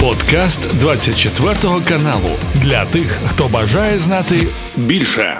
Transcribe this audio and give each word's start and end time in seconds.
Подкаст 0.00 0.78
24 0.80 1.54
каналу 1.88 2.30
для 2.54 2.84
тих, 2.84 3.18
хто 3.26 3.48
бажає 3.48 3.98
знати 3.98 4.34
більше. 4.76 5.34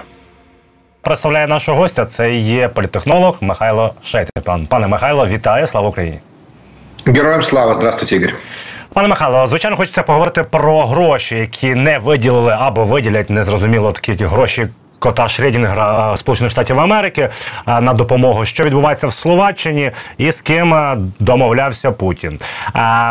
Представляє 1.01 1.47
нашого 1.47 1.79
гостя. 1.79 2.07
Це 2.07 2.35
є 2.35 2.69
політехнолог 2.69 3.37
Михайло 3.41 3.95
Шейтепан. 4.05 4.67
Пане 4.67 4.87
Михайло, 4.87 5.27
вітаю! 5.27 5.67
Слава 5.67 5.89
Україні! 5.89 6.19
Героям 7.07 7.43
слава, 7.43 7.75
здравствуйте, 7.75 8.17
Ігор. 8.17 8.35
Пане 8.93 9.09
Михайло, 9.09 9.49
звичайно, 9.49 9.77
хочеться 9.77 10.03
поговорити 10.03 10.43
про 10.43 10.87
гроші, 10.87 11.37
які 11.37 11.75
не 11.75 11.99
виділили 11.99 12.57
або 12.59 12.85
виділять 12.85 13.31
незрозуміло 13.31 13.93
такі 13.93 14.25
гроші 14.25 14.69
кота 15.01 15.29
Шредінгера 15.29 16.17
Сполучених 16.17 16.51
Штатів 16.51 16.81
Америки 16.81 17.29
на 17.67 17.93
допомогу, 17.93 18.45
що 18.45 18.65
відбувається 18.65 19.07
в 19.07 19.13
Словаччині, 19.13 19.91
і 20.19 20.33
з 20.33 20.41
ким 20.41 20.75
домовлявся 21.19 21.93
Путін. 21.93 22.39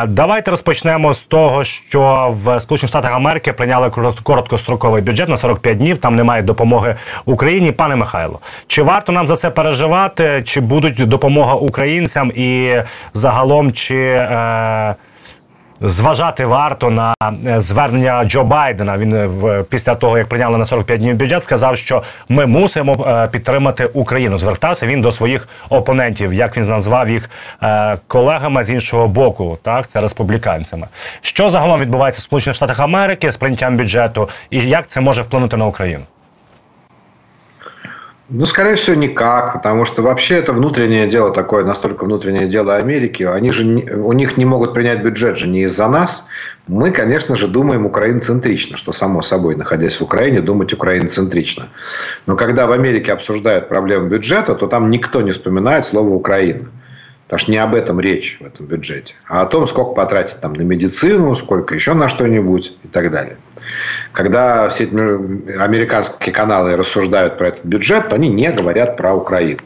Давайте 0.07 0.51
розпочнемо 0.51 1.13
з 1.13 1.23
того, 1.23 1.63
що 1.63 2.29
в 2.31 2.59
Сполучених 2.59 2.89
Штатах 2.89 3.13
Америки 3.13 3.53
прийняли 3.53 3.89
короткостроковий 4.23 5.01
бюджет 5.01 5.29
на 5.29 5.37
45 5.37 5.77
днів. 5.77 5.97
Там 5.97 6.15
немає 6.15 6.41
допомоги 6.41 6.95
Україні. 7.25 7.71
Пане 7.71 7.95
Михайло, 7.95 8.39
чи 8.67 8.83
варто 8.83 9.11
нам 9.11 9.27
за 9.27 9.35
це 9.35 9.49
переживати? 9.49 10.43
Чи 10.45 10.61
будуть 10.61 11.07
допомога 11.07 11.53
українцям 11.53 12.31
і 12.35 12.75
загалом 13.13 13.73
чи. 13.73 13.97
Е, 13.97 14.95
зважати 15.81 16.45
варто 16.45 16.89
на 16.89 17.13
е, 17.45 17.61
звернення 17.61 18.25
Джо 18.25 18.43
Байдена. 18.43 18.97
Він 18.97 19.13
е, 19.13 19.63
після 19.69 19.95
того, 19.95 20.17
як 20.17 20.27
прийняли 20.27 20.57
на 20.57 20.65
45 20.65 20.99
днів 20.99 21.15
бюджет, 21.15 21.43
сказав, 21.43 21.77
що 21.77 22.03
ми 22.29 22.45
мусимо 22.45 23.05
е, 23.07 23.27
підтримати 23.27 23.85
Україну. 23.85 24.37
Звертався 24.37 24.87
він 24.87 25.01
до 25.01 25.11
своїх 25.11 25.47
опонентів, 25.69 26.33
як 26.33 26.57
він 26.57 26.67
назвав 26.67 27.09
їх 27.09 27.29
колегами 28.07 28.63
з 28.63 28.69
іншого 28.69 29.07
боку, 29.07 29.57
так 29.63 29.87
це 29.87 30.01
республіканцями. 30.01 30.87
Що 31.21 31.49
загалом 31.49 31.81
відбувається 31.81 32.19
в 32.19 32.23
Сполучених 32.23 32.55
Штатах 32.55 32.79
Америки 32.79 33.31
з 33.31 33.37
прийняттям 33.37 33.77
бюджету, 33.77 34.29
і 34.49 34.57
як 34.57 34.87
це 34.87 35.01
може 35.01 35.21
вплинути 35.21 35.57
на 35.57 35.65
Україну? 35.65 36.03
Ну, 38.31 38.45
скорее 38.45 38.75
всего, 38.75 38.95
никак, 38.95 39.53
потому 39.53 39.85
что 39.85 40.03
вообще 40.03 40.35
это 40.35 40.53
внутреннее 40.53 41.07
дело 41.07 41.33
такое, 41.33 41.65
настолько 41.65 42.05
внутреннее 42.05 42.45
дело 42.45 42.75
Америки. 42.75 43.23
Они 43.23 43.49
же, 43.49 43.63
у 43.65 44.13
них 44.13 44.37
не 44.37 44.45
могут 44.45 44.75
принять 44.75 45.01
бюджет 45.01 45.39
же 45.39 45.47
не 45.47 45.63
из-за 45.63 45.87
нас. 45.87 46.27
Мы, 46.67 46.91
конечно 46.91 47.35
же, 47.35 47.47
думаем 47.47 47.87
украиноцентрично, 47.87 48.77
что 48.77 48.93
само 48.93 49.23
собой, 49.23 49.55
находясь 49.55 49.99
в 49.99 50.03
Украине, 50.03 50.41
думать 50.41 50.71
украиноцентрично. 50.73 51.69
Но 52.27 52.35
когда 52.35 52.67
в 52.67 52.71
Америке 52.71 53.13
обсуждают 53.13 53.67
проблему 53.67 54.09
бюджета, 54.09 54.53
то 54.53 54.67
там 54.67 54.91
никто 54.91 55.21
не 55.23 55.31
вспоминает 55.31 55.87
слово 55.87 56.09
«Украина». 56.09 56.69
Потому 57.25 57.39
что 57.39 57.51
не 57.51 57.57
об 57.57 57.73
этом 57.73 57.99
речь 57.99 58.37
в 58.39 58.45
этом 58.45 58.65
бюджете, 58.65 59.13
а 59.27 59.43
о 59.43 59.45
том, 59.45 59.67
сколько 59.67 59.91
потратить 59.91 60.39
там 60.39 60.53
на 60.53 60.63
медицину, 60.63 61.35
сколько 61.35 61.75
еще 61.75 61.93
на 61.93 62.09
что-нибудь 62.09 62.75
и 62.83 62.87
так 62.87 63.11
далее. 63.11 63.37
Когда 64.11 64.69
все 64.69 64.85
эти 64.85 64.93
американские 65.59 66.33
каналы 66.33 66.75
рассуждают 66.75 67.37
про 67.37 67.49
этот 67.49 67.65
бюджет, 67.65 68.09
то 68.09 68.15
они 68.15 68.29
не 68.29 68.51
говорят 68.51 68.97
про 68.97 69.13
Украину. 69.13 69.59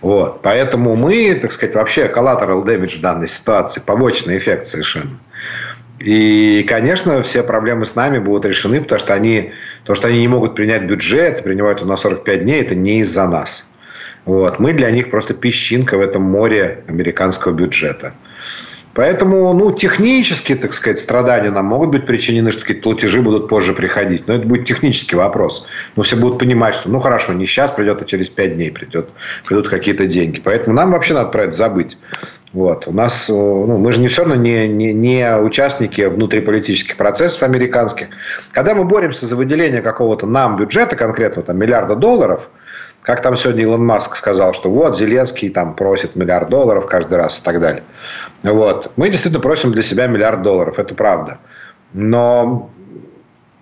Вот. 0.00 0.42
Поэтому 0.42 0.96
мы, 0.96 1.38
так 1.40 1.52
сказать, 1.52 1.74
вообще 1.74 2.06
collateral 2.06 2.64
damage 2.64 2.98
в 2.98 3.00
данной 3.00 3.28
ситуации, 3.28 3.80
побочный 3.80 4.38
эффект 4.38 4.66
совершенно. 4.66 5.18
И, 5.98 6.64
конечно, 6.68 7.22
все 7.22 7.42
проблемы 7.42 7.86
с 7.86 7.94
нами 7.94 8.18
будут 8.18 8.44
решены, 8.44 8.82
потому 8.82 9.00
что 9.00 9.14
они, 9.14 9.52
то, 9.84 9.94
что 9.94 10.08
они 10.08 10.20
не 10.20 10.28
могут 10.28 10.54
принять 10.54 10.82
бюджет, 10.82 11.42
принимают 11.42 11.80
его 11.80 11.88
на 11.90 11.96
45 11.96 12.42
дней, 12.42 12.60
это 12.60 12.74
не 12.74 13.00
из-за 13.00 13.26
нас. 13.26 13.66
Вот. 14.26 14.58
Мы 14.58 14.72
для 14.72 14.90
них 14.90 15.10
просто 15.10 15.34
песчинка 15.34 15.96
в 15.96 16.00
этом 16.00 16.22
море 16.22 16.84
американского 16.88 17.52
бюджета. 17.52 18.12
Поэтому, 18.96 19.52
ну, 19.52 19.72
технически, 19.72 20.54
так 20.54 20.72
сказать, 20.72 20.98
страдания 20.98 21.50
нам 21.50 21.66
могут 21.66 21.90
быть 21.90 22.06
причинены, 22.06 22.50
что 22.50 22.62
какие-то 22.62 22.82
платежи 22.82 23.20
будут 23.20 23.46
позже 23.46 23.74
приходить. 23.74 24.26
Но 24.26 24.32
это 24.32 24.46
будет 24.46 24.66
технический 24.66 25.16
вопрос. 25.16 25.66
Но 25.96 26.02
все 26.02 26.16
будут 26.16 26.38
понимать, 26.38 26.74
что, 26.74 26.88
ну, 26.88 26.98
хорошо, 26.98 27.34
не 27.34 27.44
сейчас 27.44 27.70
придет, 27.72 28.00
а 28.00 28.06
через 28.06 28.30
пять 28.30 28.54
дней 28.54 28.70
придет, 28.70 29.10
придут 29.44 29.68
какие-то 29.68 30.06
деньги. 30.06 30.40
Поэтому 30.42 30.74
нам 30.74 30.92
вообще 30.92 31.12
надо 31.12 31.28
про 31.28 31.44
это 31.44 31.52
забыть. 31.52 31.98
Вот. 32.54 32.88
У 32.88 32.92
нас, 32.92 33.28
ну, 33.28 33.76
мы 33.76 33.92
же 33.92 34.00
не 34.00 34.08
все 34.08 34.22
равно 34.22 34.36
не, 34.36 34.66
не, 34.66 34.94
не 34.94 35.36
участники 35.36 36.00
внутриполитических 36.00 36.96
процессов 36.96 37.42
американских. 37.42 38.06
Когда 38.52 38.74
мы 38.74 38.84
боремся 38.84 39.26
за 39.26 39.36
выделение 39.36 39.82
какого-то 39.82 40.26
нам 40.26 40.56
бюджета 40.56 40.96
конкретно, 40.96 41.42
там, 41.42 41.58
миллиарда 41.58 41.96
долларов– 41.96 42.48
как 43.06 43.22
там 43.22 43.36
сегодня 43.36 43.62
Илон 43.62 43.86
Маск 43.86 44.16
сказал, 44.16 44.52
что 44.52 44.68
вот 44.68 44.98
Зеленский 44.98 45.48
там 45.48 45.74
просит 45.76 46.16
миллиард 46.16 46.50
долларов 46.50 46.86
каждый 46.86 47.16
раз 47.16 47.38
и 47.38 47.42
так 47.42 47.60
далее. 47.60 47.84
Вот. 48.42 48.90
Мы 48.96 49.10
действительно 49.10 49.40
просим 49.40 49.70
для 49.70 49.84
себя 49.84 50.08
миллиард 50.08 50.42
долларов, 50.42 50.80
это 50.80 50.92
правда. 50.92 51.38
Но 51.92 52.68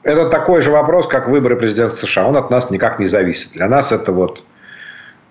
это 0.03 0.31
такой 0.31 0.63
же 0.63 0.71
вопрос, 0.71 1.07
как 1.07 1.29
выборы 1.29 1.57
президента 1.57 1.95
США. 1.95 2.27
Он 2.27 2.39
от 2.39 2.49
нас 2.49 2.71
никак 2.71 2.99
не 2.99 3.07
зависит. 3.07 3.53
Для 3.53 3.69
нас 3.69 3.93
это 3.93 4.13
вот 4.13 4.43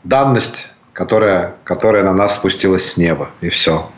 данность, 0.03 0.71
которая, 0.93 1.55
которая 1.63 2.03
на 2.03 2.13
нас 2.13 2.35
спустилась 2.35 2.91
с 2.91 2.97
неба. 2.97 3.31
И 3.41 3.49
все. 3.49 3.89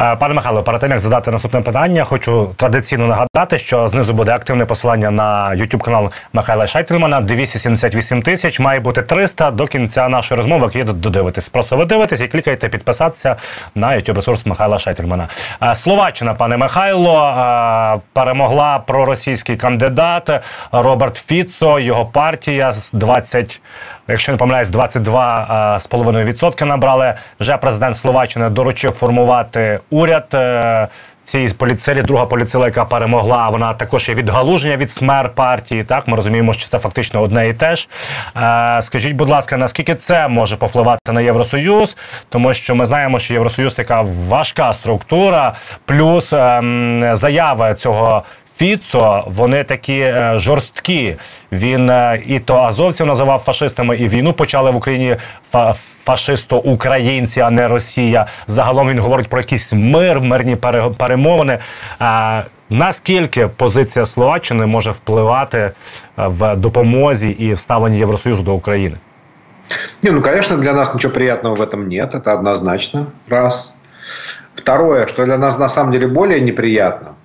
Е, 0.00 0.16
пане 0.16 0.34
Михайло, 0.34 0.62
перед 0.62 0.80
тим 0.80 0.90
як 0.90 1.00
задати 1.00 1.30
наступне 1.30 1.60
питання, 1.60 2.04
хочу 2.04 2.50
традиційно 2.56 3.06
нагадати, 3.06 3.58
що 3.58 3.88
знизу 3.88 4.12
буде 4.12 4.32
активне 4.32 4.64
посилання 4.64 5.10
на 5.10 5.50
YouTube 5.50 5.84
канал 5.84 6.10
Михайла 6.32 6.66
Шайтельмана. 6.66 7.20
278 7.20 8.22
тисяч 8.22 8.60
має 8.60 8.80
бути 8.80 9.02
300 9.02 9.50
до 9.50 9.66
кінця 9.66 10.08
нашої 10.08 10.36
розмови. 10.36 10.64
як 10.64 10.76
є 10.76 10.84
додивитись. 10.84 11.48
Просто 11.48 11.76
ви 11.76 11.84
дивитесь 11.84 12.20
і 12.20 12.28
клікайте 12.28 12.68
підписатися 12.68 13.36
на 13.74 13.88
YouTube 13.88 14.16
ресурс 14.16 14.46
Михайла 14.46 14.78
Шайтельмана. 14.78 15.28
Е, 15.62 15.74
Словаччина, 15.74 16.34
пане 16.34 16.56
Михайло, 16.56 17.26
е, 17.26 18.00
перемогла 18.12 18.78
проросійський 18.78 19.56
кандидат 19.56 20.30
Роберт 20.72 21.16
Фіцо. 21.16 21.78
Його 21.78 22.06
партія 22.06 22.72
з 22.72 22.90
20 22.92 23.60
якщо 24.08 24.32
не 24.32 24.38
помиляюсь, 24.38 24.68
22,5% 24.68 26.64
набрали. 26.64 27.14
Вже 27.40 27.56
президент 27.56 27.96
Словаччини 27.96 28.50
доручив 28.50 28.92
формувати 28.92 29.80
уряд. 29.90 30.26
Е, 30.34 30.88
Цієї 31.24 31.48
поліцелі, 31.48 32.02
друга 32.02 32.26
поліцела, 32.26 32.66
яка 32.66 32.84
перемогла, 32.84 33.48
вона 33.48 33.74
також 33.74 34.08
є 34.08 34.14
відгалуження 34.14 34.76
від 34.76 34.92
смер 34.92 35.30
партії. 35.34 35.84
Так, 35.84 36.08
ми 36.08 36.16
розуміємо, 36.16 36.52
що 36.52 36.68
це 36.68 36.78
фактично 36.78 37.20
одне 37.20 37.48
і 37.48 37.52
те 37.52 37.76
ж. 37.76 37.88
Е, 38.36 38.82
Скажіть, 38.82 39.16
будь 39.16 39.28
ласка, 39.28 39.56
наскільки 39.56 39.94
це 39.94 40.28
може 40.28 40.56
повпливати 40.56 41.12
на 41.12 41.20
Євросоюз? 41.20 41.96
Тому 42.28 42.54
що 42.54 42.74
ми 42.74 42.86
знаємо, 42.86 43.18
що 43.18 43.34
Євросоюз 43.34 43.74
така 43.74 44.02
важка 44.28 44.72
структура, 44.72 45.52
плюс 45.84 46.32
е, 46.32 47.10
заяви 47.12 47.74
цього 47.74 48.22
Фіцо, 48.56 49.24
вони 49.26 49.64
такі 49.64 49.98
е, 49.98 50.34
жорсткі. 50.36 51.16
Він 51.52 51.90
е, 51.90 52.22
і 52.26 52.40
то 52.40 52.56
азовців 52.56 53.06
називав 53.06 53.38
фашистами, 53.38 53.96
і 53.96 54.08
війну 54.08 54.32
почали 54.32 54.70
в 54.70 54.76
Україні 54.76 55.16
фашисто-українці, 56.04 57.40
а 57.40 57.50
не 57.50 57.68
Росія. 57.68 58.26
Загалом 58.46 58.90
він 58.90 58.98
говорить 58.98 59.28
про 59.28 59.40
якийсь 59.40 59.72
мир, 59.72 60.20
мирні 60.20 60.56
перемовини. 60.96 61.58
Наскільки 62.70 63.46
позиція 63.46 64.06
Словаччини 64.06 64.66
може 64.66 64.90
впливати 64.90 65.58
е, 65.58 65.72
в 66.16 66.56
допомозі 66.56 67.28
і 67.28 67.54
в 67.54 67.60
Євросоюзу 67.98 68.42
до 68.42 68.54
України? 68.54 68.96
Не, 70.02 70.10
ну, 70.10 70.22
конечно, 70.22 70.56
для 70.56 70.72
нас 70.72 70.94
ничего 70.94 71.14
приятного 71.14 71.56
в 71.56 71.62
этом 71.62 71.88
нет, 71.88 72.14
это 72.14 72.34
однозначно, 72.34 73.06
раз. 73.28 73.72
Второе, 74.54 75.06
что 75.06 75.24
для 75.24 75.38
нас 75.38 75.58
на 75.58 75.68
самом 75.68 75.92
деле 75.92 76.06
более 76.06 76.40
неприятно– 76.40 77.10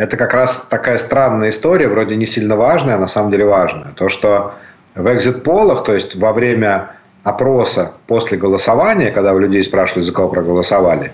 это 0.00 0.16
как 0.16 0.32
раз 0.32 0.66
такая 0.70 0.96
странная 0.96 1.50
история, 1.50 1.86
вроде 1.86 2.16
не 2.16 2.24
сильно 2.24 2.56
важная, 2.56 2.94
а 2.94 2.98
на 2.98 3.06
самом 3.06 3.30
деле 3.30 3.44
важная. 3.44 3.92
То, 3.96 4.08
что 4.08 4.54
в 4.94 5.06
экзит-полах, 5.12 5.84
то 5.84 5.92
есть 5.92 6.16
во 6.16 6.32
время 6.32 6.92
опроса 7.22 7.92
после 8.06 8.38
голосования, 8.38 9.10
когда 9.10 9.34
у 9.34 9.38
людей 9.38 9.62
спрашивали, 9.62 10.02
за 10.02 10.12
кого 10.14 10.30
проголосовали, 10.30 11.12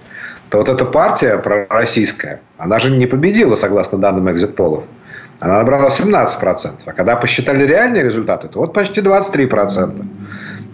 то 0.50 0.58
вот 0.58 0.68
эта 0.68 0.84
партия 0.84 1.36
пророссийская, 1.38 2.40
она 2.58 2.78
же 2.78 2.92
не 2.92 3.06
победила, 3.06 3.56
согласно 3.56 3.98
данным 3.98 4.30
экзит-полов. 4.30 4.84
Она 5.40 5.58
набрала 5.58 5.88
17%. 5.88 6.82
А 6.86 6.92
когда 6.92 7.16
посчитали 7.16 7.66
реальные 7.66 8.04
результаты, 8.04 8.46
то 8.46 8.60
вот 8.60 8.72
почти 8.72 9.00
23%. 9.00 10.06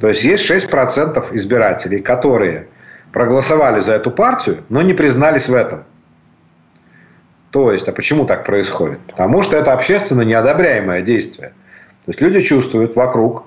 То 0.03 0.09
есть 0.09 0.23
есть 0.23 0.51
6% 0.51 1.29
избирателей, 1.33 2.03
которые 2.03 2.67
проголосовали 3.11 3.81
за 3.81 3.95
эту 3.95 4.11
партию, 4.11 4.59
но 4.69 4.83
не 4.83 4.93
признались 4.93 5.49
в 5.49 5.55
этом. 5.55 5.85
То 7.53 7.71
есть, 7.71 7.87
а 7.87 7.93
почему 7.93 8.25
так 8.25 8.47
происходит? 8.47 8.99
Потому 9.01 9.43
что 9.43 9.57
это 9.57 9.75
общественно 9.75 10.23
неодобряемое 10.23 11.03
действие. 11.03 11.53
То 12.05 12.11
есть 12.11 12.21
люди 12.23 12.41
чувствуют 12.41 12.97
вокруг, 12.97 13.45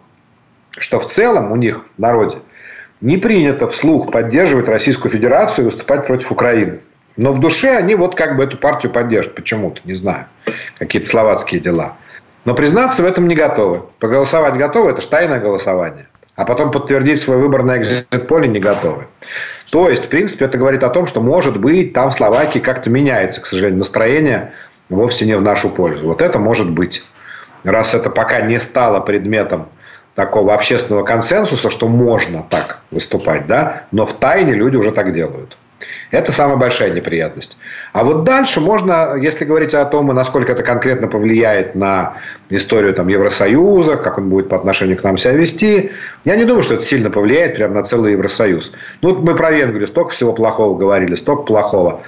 что 0.78 1.00
в 1.00 1.08
целом 1.08 1.52
у 1.52 1.56
них 1.56 1.86
в 1.98 2.00
народе 2.00 2.38
не 3.02 3.18
принято 3.18 3.68
вслух 3.68 4.12
поддерживать 4.12 4.70
Российскую 4.70 5.12
Федерацию 5.12 5.64
и 5.64 5.66
выступать 5.66 6.06
против 6.06 6.32
Украины. 6.32 6.80
Но 7.18 7.32
в 7.32 7.40
душе 7.40 7.76
они 7.76 7.96
вот 7.96 8.16
как 8.16 8.38
бы 8.38 8.44
эту 8.44 8.58
партию 8.58 8.92
поддержат 8.92 9.34
почему-то, 9.34 9.82
не 9.86 9.94
знаю, 9.94 10.26
какие-то 10.78 11.10
словацкие 11.10 11.60
дела. 11.60 11.98
Но 12.46 12.54
признаться 12.54 13.02
в 13.02 13.06
этом 13.08 13.28
не 13.28 13.34
готовы. 13.34 13.82
Проголосовать 13.98 14.56
готовы, 14.56 14.92
это 14.92 15.02
же 15.02 15.08
тайное 15.08 15.40
голосование. 15.40 16.08
А 16.36 16.46
потом 16.46 16.70
подтвердить 16.70 17.20
свой 17.20 17.38
выбор 17.38 17.64
на 17.64 17.80
экзит-поле 17.80 18.48
не 18.48 18.60
готовы. 18.60 19.08
То 19.76 19.90
есть, 19.90 20.06
в 20.06 20.08
принципе, 20.08 20.46
это 20.46 20.58
говорит 20.58 20.86
о 20.86 20.90
том, 20.90 21.06
что, 21.06 21.20
может 21.20 21.60
быть, 21.60 21.92
там 21.92 22.10
в 22.10 22.14
Словакии 22.14 22.60
как-то 22.60 22.90
меняется, 22.90 23.42
к 23.42 23.46
сожалению, 23.46 23.80
настроение 23.80 24.54
вовсе 24.88 25.26
не 25.26 25.36
в 25.36 25.42
нашу 25.42 25.70
пользу. 25.70 26.08
Вот 26.08 26.22
это 26.22 26.40
может 26.40 26.72
быть. 26.72 27.04
Раз 27.66 27.94
это 27.94 28.10
пока 28.10 28.40
не 28.40 28.58
стало 28.62 29.02
предметом 29.02 29.68
такого 30.16 30.54
общественного 30.54 31.04
консенсуса, 31.04 31.70
что 31.70 31.90
можно 31.90 32.46
так 32.50 32.80
выступать, 32.90 33.48
да, 33.48 33.84
но 33.92 34.06
в 34.06 34.14
тайне 34.14 34.54
люди 34.54 34.78
уже 34.78 34.94
так 34.94 35.14
делают. 35.14 35.58
Это 36.12 36.32
самая 36.32 36.58
большая 36.58 36.92
неприятность. 36.92 37.58
А 37.94 38.04
вот 38.04 38.24
дальше 38.24 38.62
можно, 38.62 39.16
если 39.16 39.46
говорить 39.46 39.74
о 39.74 39.86
том, 39.86 40.08
насколько 40.08 40.52
это 40.52 40.64
конкретно 40.64 41.08
повлияет 41.08 41.76
на 41.76 42.16
историю 42.50 42.94
там, 42.94 43.08
Евросоюза, 43.08 43.98
как 43.98 44.18
он 44.18 44.30
будет 44.30 44.50
по 44.50 44.56
отношению 44.56 44.98
к 44.98 45.04
нам 45.04 45.18
себя 45.18 45.34
вести, 45.34 45.92
я 46.24 46.36
не 46.36 46.46
думаю, 46.46 46.64
что 46.64 46.76
это 46.76 46.84
сильно 46.84 47.10
повлияет 47.10 47.56
прямо 47.56 47.76
на 47.76 47.84
целый 47.84 48.14
Евросоюз. 48.14 48.72
Ну, 49.02 49.16
мы 49.16 49.36
про 49.36 49.52
Венгрию 49.52 49.88
столько 49.88 50.12
всего 50.12 50.34
плохого 50.34 50.78
говорили, 50.78 51.16
столько 51.16 51.44
плохого. 51.44 52.02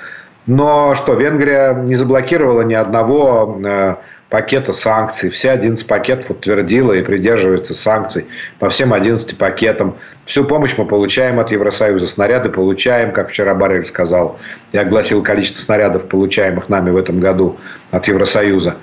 Но 0.45 0.95
что, 0.95 1.13
Венгрия 1.13 1.73
не 1.73 1.95
заблокировала 1.95 2.61
ни 2.61 2.73
одного 2.73 3.59
э, 3.63 3.95
пакета 4.29 4.73
санкций. 4.73 5.29
Все 5.29 5.51
11 5.51 5.87
пакетов 5.87 6.31
утвердила 6.31 6.93
и 6.93 7.01
придерживается 7.01 7.73
санкций 7.73 8.25
по 8.59 8.69
всем 8.69 8.93
11 8.93 9.37
пакетам. 9.37 9.97
Всю 10.25 10.43
помощь 10.43 10.75
мы 10.77 10.85
получаем 10.85 11.39
от 11.39 11.51
Евросоюза. 11.51 12.07
Снаряды 12.07 12.49
получаем, 12.49 13.11
как 13.11 13.29
вчера 13.29 13.55
Барель 13.55 13.85
сказал. 13.85 14.39
Я 14.73 14.81
огласил 14.81 15.23
количество 15.23 15.61
снарядов, 15.61 16.07
получаемых 16.07 16.69
нами 16.69 16.89
в 16.89 16.97
этом 16.97 17.19
году 17.19 17.57
от 17.91 18.07
Евросоюза. 18.07 18.75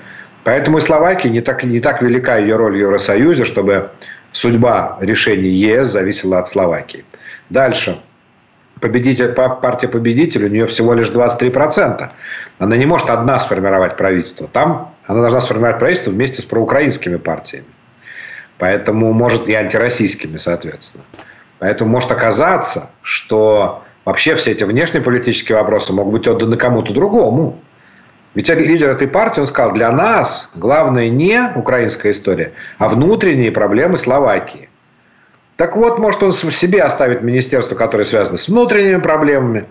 Поэтому 0.43 0.77
и 0.77 0.81
Словакия 0.81 1.29
не 1.29 1.41
так, 1.41 1.63
не 1.63 1.79
так 1.79 2.01
велика 2.01 2.37
ее 2.37 2.55
роль 2.55 2.73
в 2.73 2.79
Евросоюзе, 2.79 3.45
чтобы 3.45 3.89
судьба 4.31 4.97
решений 5.01 5.49
ЕС 5.49 5.87
зависела 5.87 6.39
от 6.39 6.47
Словакии. 6.47 7.03
Дальше 7.49 7.97
победитель, 8.79 9.29
партия 9.29 9.87
победитель, 9.87 10.45
у 10.45 10.49
нее 10.49 10.65
всего 10.65 10.93
лишь 10.93 11.09
23%. 11.09 12.09
Она 12.59 12.77
не 12.77 12.85
может 12.85 13.09
одна 13.09 13.39
сформировать 13.39 13.97
правительство. 13.97 14.47
Там 14.47 14.93
она 15.05 15.21
должна 15.21 15.41
сформировать 15.41 15.79
правительство 15.79 16.11
вместе 16.11 16.41
с 16.41 16.45
проукраинскими 16.45 17.17
партиями. 17.17 17.67
Поэтому 18.57 19.13
может 19.13 19.47
и 19.47 19.53
антироссийскими, 19.53 20.37
соответственно. 20.37 21.03
Поэтому 21.59 21.91
может 21.91 22.11
оказаться, 22.11 22.89
что 23.01 23.83
вообще 24.05 24.35
все 24.35 24.51
эти 24.51 24.63
внешнеполитические 24.63 25.57
вопросы 25.57 25.93
могут 25.93 26.13
быть 26.13 26.27
отданы 26.27 26.57
кому-то 26.57 26.93
другому. 26.93 27.59
Ведь 28.33 28.49
лидер 28.49 28.89
этой 28.89 29.07
партии, 29.07 29.39
он 29.39 29.47
сказал, 29.47 29.73
для 29.73 29.91
нас 29.91 30.49
главное 30.55 31.09
не 31.09 31.51
украинская 31.55 32.11
история, 32.11 32.53
а 32.77 32.89
внутренние 32.89 33.51
проблемы 33.51 33.97
Словакии. 33.97 34.64
Так 35.57 35.75
вот, 35.77 35.99
может, 35.99 36.21
он 36.21 36.33
себе 36.33 36.83
оставит 36.83 37.21
министерство, 37.21 37.75
которое 37.75 38.03
связано 38.03 38.37
с 38.37 38.49
внутренними 38.49 38.99
проблемами, 38.99 39.65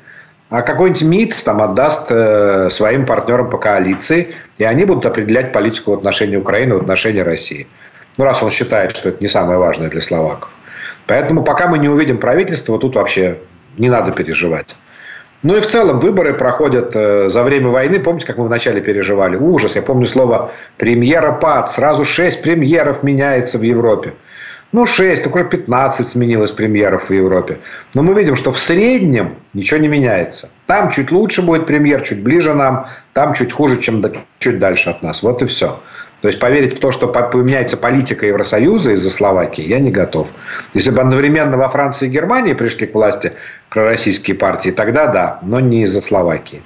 а 0.49 0.63
какой-нибудь 0.63 1.03
МИД 1.03 1.45
там 1.45 1.63
отдаст 1.63 2.07
э, 2.11 2.69
своим 2.71 3.07
партнерам 3.07 3.51
по 3.51 3.59
коалиции, 3.59 4.35
и 4.57 4.65
они 4.65 4.85
будут 4.85 5.05
определять 5.05 5.53
политику 5.53 5.93
в 5.93 5.95
отношении 5.95 6.37
Украины, 6.37 6.75
в 6.75 6.79
отношении 6.79 7.21
России. 7.21 7.67
Ну, 8.17 8.25
раз 8.25 8.43
он 8.43 8.51
считает, 8.51 8.97
что 8.97 9.11
это 9.11 9.19
не 9.21 9.29
самое 9.29 9.59
важное 9.59 9.91
для 9.91 10.01
словаков. 10.01 10.51
Поэтому 11.07 11.43
пока 11.43 11.67
мы 11.67 11.79
не 11.79 11.89
увидим 11.89 12.19
правительство, 12.19 12.79
тут 12.79 12.95
вообще 12.95 13.39
не 13.77 13.89
надо 13.89 14.13
переживать. 14.13 14.77
Ну 15.43 15.57
и 15.57 15.61
в 15.61 15.67
целом 15.67 16.01
выборы 16.01 16.33
проходят 16.33 16.93
э, 16.95 17.29
за 17.29 17.43
время 17.43 17.69
войны. 17.69 18.01
Помните, 18.01 18.27
как 18.27 18.39
мы 18.39 18.47
вначале 18.47 18.81
переживали? 18.81 19.37
Ужас. 19.37 19.77
Я 19.77 19.83
помню 19.83 20.07
слово 20.07 20.53
«премьера 20.79 21.33
пад». 21.33 21.71
Сразу 21.71 22.07
шесть 22.07 22.41
премьеров 22.41 23.03
меняется 23.03 23.59
в 23.59 23.63
Европе. 23.63 24.15
Ну, 24.75 24.87
6, 24.87 25.23
так 25.23 25.37
уже 25.37 25.45
15 25.45 26.09
сменилось 26.09 26.51
премьеров 26.51 27.09
в 27.09 27.13
Европе. 27.13 27.59
Но 27.95 28.03
мы 28.03 28.13
видим, 28.13 28.35
что 28.35 28.51
в 28.51 28.59
среднем 28.59 29.37
ничего 29.53 29.79
не 29.79 29.87
меняется. 29.87 30.51
Там 30.67 30.91
чуть 30.91 31.13
лучше 31.13 31.43
будет 31.43 31.65
премьер, 31.65 32.01
чуть 32.01 32.25
ближе 32.25 32.55
нам, 32.55 32.89
там 33.13 33.35
чуть 33.35 33.53
хуже, 33.53 33.81
чем 33.81 34.05
чуть 34.41 34.59
дальше 34.59 34.91
от 34.91 35.01
нас. 35.01 35.23
Вот 35.23 35.43
и 35.43 35.47
все. 35.47 35.81
То 36.23 36.27
есть 36.27 36.41
поверить 36.41 36.77
в 36.77 36.81
то, 36.81 36.91
что 36.91 37.07
поменяется 37.07 37.77
политика 37.77 38.27
Евросоюза 38.27 38.95
из-за 38.95 39.11
Словакии, 39.11 39.63
я 39.63 39.79
не 39.79 39.93
готов. 39.93 40.33
Если 40.75 40.91
бы 40.91 41.01
одновременно 41.03 41.57
во 41.57 41.69
Франции 41.69 42.07
и 42.07 42.11
Германии 42.11 42.55
пришли 42.55 42.89
к 42.89 42.95
власти 42.95 43.35
пророссийские 43.69 44.35
партии, 44.35 44.71
тогда 44.71 45.07
да, 45.07 45.39
но 45.43 45.61
не 45.61 45.85
из-за 45.85 46.01
Словакии. 46.01 46.65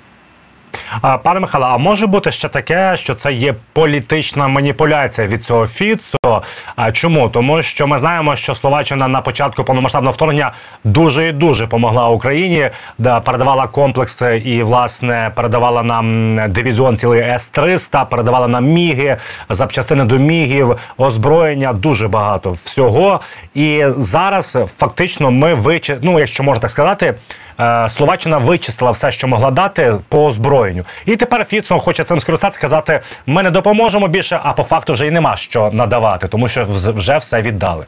Пане 1.23 1.41
Михайло, 1.41 1.67
а 1.67 1.79
може 1.79 2.07
бути 2.07 2.33
ще 2.33 2.49
таке, 2.49 2.97
що 2.97 3.15
це 3.15 3.33
є 3.33 3.55
політична 3.73 4.49
маніпуляція 4.49 5.27
від 5.27 5.45
цього 5.45 5.67
Фіцо? 5.67 6.43
А 6.77 6.93
чому? 6.93 7.29
Тому 7.29 7.63
що 7.63 7.87
ми 7.87 7.99
знаємо, 7.99 8.37
що 8.37 8.55
Словаччина 8.55 9.09
на 9.09 9.21
початку 9.21 9.65
повномасштабного 9.65 10.13
вторгнення 10.13 10.53
дуже 10.85 11.29
і 11.29 11.33
дуже 11.33 11.65
допомогла 11.65 12.09
Україні, 12.09 12.71
де 12.99 13.21
передавала 13.21 13.67
комплекси 13.67 14.43
і 14.45 14.63
власне 14.63 15.31
передавала 15.35 15.83
нам 15.83 16.39
дивізіон 16.53 16.97
цілий 16.97 17.21
С-300, 17.21 18.07
передавала 18.07 18.49
нам 18.49 18.65
міги, 18.65 19.17
запчастини 19.49 20.05
до 20.05 20.19
мігів, 20.19 20.77
озброєння, 20.99 21.73
дуже 21.73 22.09
багато 22.09 22.57
всього. 22.65 23.21
І 23.55 23.85
зараз 23.97 24.57
фактично 24.79 25.31
ми 25.31 25.55
вичи... 25.55 25.99
ну, 26.03 26.19
якщо 26.19 26.43
можна 26.43 26.61
так 26.61 26.71
сказати. 26.71 27.15
Е, 27.60 27.90
Словаччина 27.90 28.38
вичистила 28.38 28.92
все, 28.92 29.12
що 29.12 29.28
могла 29.28 29.52
дати 29.52 29.96
по 30.10 30.26
озброєнню. 30.26 30.86
І 31.06 31.16
тепер 31.16 31.46
Фіцо 31.46 31.80
хоче 31.80 32.04
цим 32.04 32.20
скористатися, 32.20 32.60
сказати: 32.60 33.00
ми 33.26 33.44
не 33.44 33.52
допоможемо 33.52 34.08
більше, 34.08 34.40
а 34.44 34.54
по 34.54 34.64
факту 34.64 34.94
вже 34.94 35.08
й 35.08 35.12
нема 35.12 35.36
що 35.36 35.70
надавати, 35.74 36.28
тому 36.28 36.48
що 36.48 36.66
вже 36.70 37.18
все 37.18 37.42
віддали. 37.42 37.86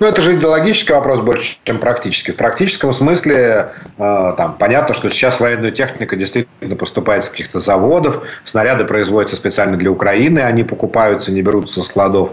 Ну, 0.00 0.08
это 0.08 0.22
же 0.22 0.34
идеологический 0.34 0.92
вопрос 0.92 1.20
больше, 1.20 1.56
чем 1.62 1.78
практический. 1.78 2.32
В 2.32 2.36
практическом 2.36 2.92
смысле, 2.92 3.70
э, 3.96 4.36
там, 4.36 4.56
понятно, 4.58 4.92
что 4.92 5.08
сейчас 5.08 5.38
военная 5.38 5.70
техника 5.70 6.16
действительно 6.16 6.74
поступает 6.74 7.24
с 7.24 7.28
каких-то 7.28 7.60
заводов, 7.60 8.24
снаряды 8.44 8.84
производятся 8.84 9.36
специально 9.36 9.76
для 9.76 9.90
Украины, 9.90 10.40
они 10.40 10.64
покупаются, 10.64 11.30
не 11.30 11.42
берутся 11.42 11.74
со 11.74 11.82
складов. 11.82 12.32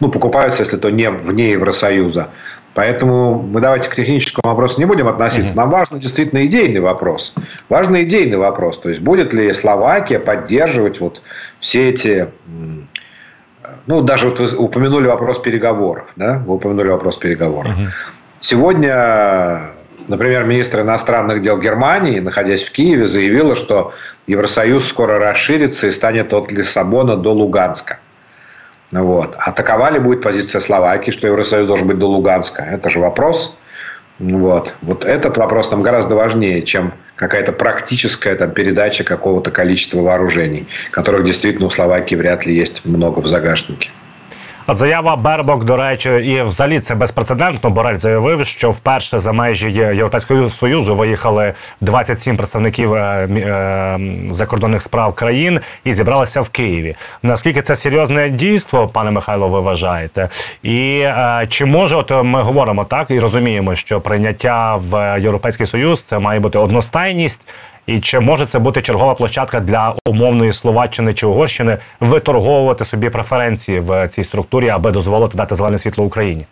Ну, 0.00 0.10
покупаются, 0.10 0.62
если 0.62 0.76
то 0.76 0.90
не 0.90 1.10
вне 1.10 1.52
Евросоюза. 1.52 2.28
Поэтому 2.73 3.41
мы 3.41 3.61
давайте 3.61 3.89
к 3.89 3.95
техническому 3.95 4.51
вопросу 4.51 4.79
не 4.79 4.85
будем 4.85 5.07
относиться. 5.07 5.55
Нам 5.55 5.69
важен 5.69 5.99
действительно 5.99 6.45
идейный 6.45 6.79
вопрос. 6.79 7.33
Важный 7.69 8.03
идейный 8.03 8.37
вопрос. 8.37 8.79
То 8.79 8.89
есть, 8.89 9.01
будет 9.01 9.31
ли 9.31 9.53
Словакия 9.53 10.19
поддерживать 10.19 10.99
вот 10.99 11.21
все 11.59 11.89
эти... 11.89 12.29
Ну, 13.85 14.01
даже 14.01 14.29
вот 14.29 14.39
вы 14.39 14.57
упомянули 14.57 15.07
вопрос 15.07 15.39
переговоров. 15.39 16.09
Да? 16.15 16.41
Вы 16.45 16.55
упомянули 16.55 16.89
вопрос 16.89 17.17
переговоров. 17.17 17.71
Угу. 17.73 17.87
Сегодня, 18.39 19.71
например, 20.07 20.45
министр 20.45 20.81
иностранных 20.81 21.41
дел 21.41 21.59
Германии, 21.59 22.19
находясь 22.19 22.63
в 22.63 22.71
Киеве, 22.71 23.05
заявила, 23.05 23.55
что 23.55 23.93
Евросоюз 24.25 24.87
скоро 24.87 25.19
расширится 25.19 25.87
и 25.87 25.91
станет 25.91 26.33
от 26.33 26.51
Лиссабона 26.51 27.17
до 27.17 27.33
Луганска. 27.33 27.99
Вот. 29.01 29.35
А 29.37 29.51
ли 29.89 29.99
будет 29.99 30.21
позиция 30.21 30.61
Словакии, 30.61 31.11
что 31.11 31.27
Евросоюз 31.27 31.67
должен 31.67 31.87
быть 31.87 31.97
до 31.97 32.07
Луганска? 32.07 32.63
Это 32.63 32.89
же 32.89 32.99
вопрос. 32.99 33.55
Вот. 34.19 34.75
вот 34.81 35.05
этот 35.05 35.37
вопрос 35.37 35.71
нам 35.71 35.81
гораздо 35.81 36.15
важнее, 36.15 36.61
чем 36.61 36.93
какая-то 37.15 37.51
практическая 37.51 38.35
там, 38.35 38.51
передача 38.51 39.03
какого-то 39.03 39.49
количества 39.49 40.01
вооружений, 40.01 40.67
которых 40.91 41.25
действительно 41.25 41.67
у 41.67 41.69
Словакии 41.71 42.15
вряд 42.15 42.45
ли 42.45 42.55
есть 42.55 42.85
много 42.85 43.19
в 43.19 43.27
загашнике. 43.27 43.89
От 44.67 44.77
заява 44.77 45.15
Бербок, 45.15 45.63
до 45.63 45.77
речі, 45.77 46.09
і 46.09 46.41
взагалі 46.41 46.79
це 46.79 46.95
безпрецедентно. 46.95 47.69
Борель 47.69 47.95
заявив, 47.95 48.45
що 48.45 48.71
вперше 48.71 49.19
за 49.19 49.31
межі 49.31 49.71
Європейського 49.71 50.49
союзу 50.49 50.95
виїхали 50.95 51.53
27 51.81 52.37
представників 52.37 52.93
е, 52.93 52.99
е, 52.99 53.99
закордонних 54.31 54.81
справ 54.81 55.13
країн 55.13 55.59
і 55.83 55.93
зібралися 55.93 56.41
в 56.41 56.49
Києві. 56.49 56.95
Наскільки 57.23 57.61
це 57.61 57.75
серйозне 57.75 58.29
дійство, 58.29 58.87
пане 58.87 59.11
Михайло, 59.11 59.47
ви 59.47 59.59
вважаєте? 59.59 60.29
І 60.63 60.99
е, 60.99 61.47
чи 61.49 61.65
може 61.65 61.95
от 61.95 62.11
ми 62.23 62.41
говоримо 62.41 62.85
так 62.85 63.11
і 63.11 63.19
розуміємо, 63.19 63.75
що 63.75 64.01
прийняття 64.01 64.75
в 64.75 65.19
Європейський 65.21 65.65
Союз 65.65 66.01
це 66.01 66.19
має 66.19 66.39
бути 66.39 66.57
одностайність. 66.57 67.47
І 67.86 68.00
чи 68.00 68.20
може 68.20 68.46
це 68.46 68.58
бути 68.58 68.82
чергова 68.82 69.14
площадка 69.14 69.60
для 69.60 69.94
умовної 70.06 70.52
Словаччини 70.52 71.14
чи 71.14 71.26
Угорщини 71.26 71.78
виторговувати 72.00 72.84
собі 72.84 73.10
преференції 73.10 73.80
в 73.80 74.08
цій 74.08 74.24
структурі, 74.24 74.68
аби 74.68 74.90
дозволити 74.90 75.36
дати 75.36 75.54
зелене 75.54 75.78
світло 75.78 76.04
Україні? 76.04 76.44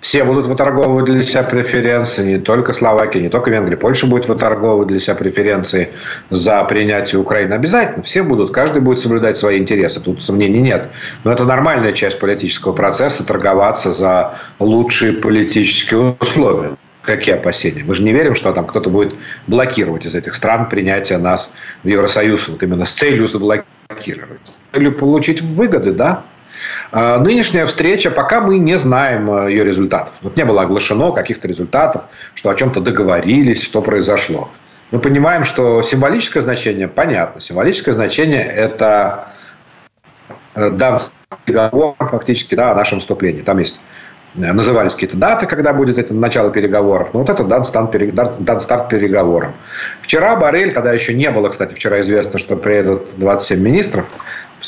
Все 0.00 0.22
будут 0.24 0.46
выторговывать 0.46 1.06
для 1.06 1.22
себя 1.22 1.42
преференции, 1.42 2.22
не 2.22 2.38
только 2.38 2.72
Словакия, 2.72 3.20
не 3.22 3.28
только 3.28 3.50
Венгрия. 3.50 3.76
Польша 3.76 4.06
будет 4.06 4.28
выторговывать 4.28 4.86
для 4.86 5.00
себя 5.00 5.16
преференции 5.16 5.88
за 6.30 6.62
принятие 6.64 7.20
Украины. 7.20 7.54
Обязательно 7.54 8.02
все 8.02 8.22
будут, 8.22 8.52
каждый 8.52 8.82
будет 8.82 9.00
соблюдать 9.00 9.36
свои 9.36 9.58
интересы, 9.58 10.00
тут 10.00 10.22
сомнений 10.22 10.60
нет. 10.60 10.90
Но 11.24 11.32
это 11.32 11.44
нормальная 11.44 11.92
часть 11.92 12.20
политического 12.20 12.72
процесса, 12.72 13.24
торговаться 13.26 13.90
за 13.90 14.38
лучшие 14.60 15.14
политические 15.14 16.14
условия. 16.20 16.76
Какие 17.01 17.35
опасения? 17.35 17.83
Мы 17.83 17.95
же 17.95 18.03
не 18.03 18.13
верим, 18.13 18.35
что 18.35 18.53
там 18.53 18.67
кто-то 18.67 18.89
будет 18.89 19.15
блокировать 19.47 20.05
из 20.05 20.13
этих 20.13 20.35
стран 20.35 20.69
принятие 20.69 21.17
нас 21.17 21.51
в 21.83 21.87
Евросоюз 21.87 22.47
вот 22.47 22.61
именно 22.61 22.85
с 22.85 22.93
целью 22.93 23.27
заблокировать. 23.27 24.41
Или 24.73 24.89
получить 24.89 25.41
выгоды, 25.41 25.93
да? 25.93 26.23
А 26.91 27.17
нынешняя 27.17 27.65
встреча, 27.65 28.11
пока 28.11 28.41
мы 28.41 28.57
не 28.57 28.77
знаем 28.77 29.31
э, 29.31 29.51
ее 29.51 29.63
результатов. 29.63 30.19
Вот 30.21 30.37
не 30.37 30.45
было 30.45 30.61
оглашено 30.61 31.11
каких-то 31.11 31.47
результатов, 31.47 32.03
что 32.35 32.49
о 32.49 32.55
чем-то 32.55 32.81
договорились, 32.81 33.63
что 33.63 33.81
произошло. 33.81 34.49
Мы 34.91 34.99
понимаем, 34.99 35.45
что 35.45 35.81
символическое 35.81 36.43
значение 36.43 36.87
понятно. 36.87 37.41
Символическое 37.41 37.93
значение– 37.93 38.43
это 38.43 39.29
э, 40.53 40.69
дан 40.69 40.99
переговорам 41.45 41.95
фактически 41.97 42.55
да, 42.55 42.71
о 42.71 42.75
нашем 42.75 42.99
вступлении. 42.99 43.41
Там 43.41 43.57
есть 43.57 43.79
назывались 44.33 44.93
какие-то 44.93 45.17
даты, 45.17 45.45
когда 45.45 45.73
будет 45.73 45.97
это 45.97 46.13
начало 46.13 46.51
переговоров. 46.51 47.09
Но 47.13 47.19
вот 47.19 47.29
это 47.29 47.43
дан 47.43 47.63
старт 47.65 48.89
переговорам. 48.89 49.53
Вчера 50.01 50.35
Барель, 50.35 50.73
когда 50.73 50.93
еще 50.93 51.13
не 51.13 51.29
было, 51.31 51.49
кстати, 51.49 51.73
вчера 51.73 51.99
известно, 52.01 52.39
что 52.39 52.55
приедут 52.55 53.09
27 53.17 53.59
министров, 53.61 54.05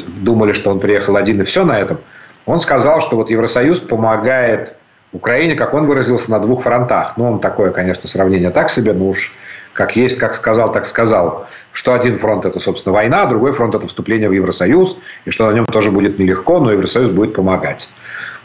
думали, 0.08 0.54
что 0.54 0.72
он 0.72 0.80
приехал 0.80 1.16
один 1.16 1.42
и 1.42 1.44
все 1.44 1.64
на 1.64 1.80
этом, 1.80 2.00
он 2.46 2.60
сказал, 2.60 3.00
что 3.00 3.16
вот 3.16 3.30
Евросоюз 3.30 3.80
помогает 3.80 4.76
Украине, 5.14 5.56
как 5.56 5.74
он 5.74 5.86
выразился, 5.86 6.32
на 6.32 6.40
двух 6.40 6.64
фронтах. 6.64 7.14
Ну, 7.18 7.32
он 7.32 7.40
такое, 7.40 7.72
конечно, 7.72 8.10
сравнение 8.10 8.50
так 8.50 8.70
себе, 8.70 8.94
но 8.94 9.10
уж 9.10 9.32
как 9.72 9.96
есть, 9.96 10.20
как 10.20 10.36
сказал, 10.36 10.72
так 10.72 10.86
сказал, 10.86 11.48
что 11.72 11.94
один 11.94 12.18
фронт– 12.18 12.46
это, 12.48 12.60
собственно, 12.60 12.94
война, 12.94 13.24
а 13.24 13.28
другой 13.28 13.54
фронт– 13.54 13.74
это 13.76 13.88
вступление 13.88 14.28
в 14.28 14.34
Евросоюз, 14.34 14.98
и 15.26 15.32
что 15.32 15.50
на 15.50 15.54
нем 15.54 15.66
тоже 15.66 15.90
будет 15.90 16.20
нелегко, 16.20 16.60
но 16.60 16.72
Евросоюз 16.72 17.10
будет 17.12 17.34
помогать. 17.34 17.88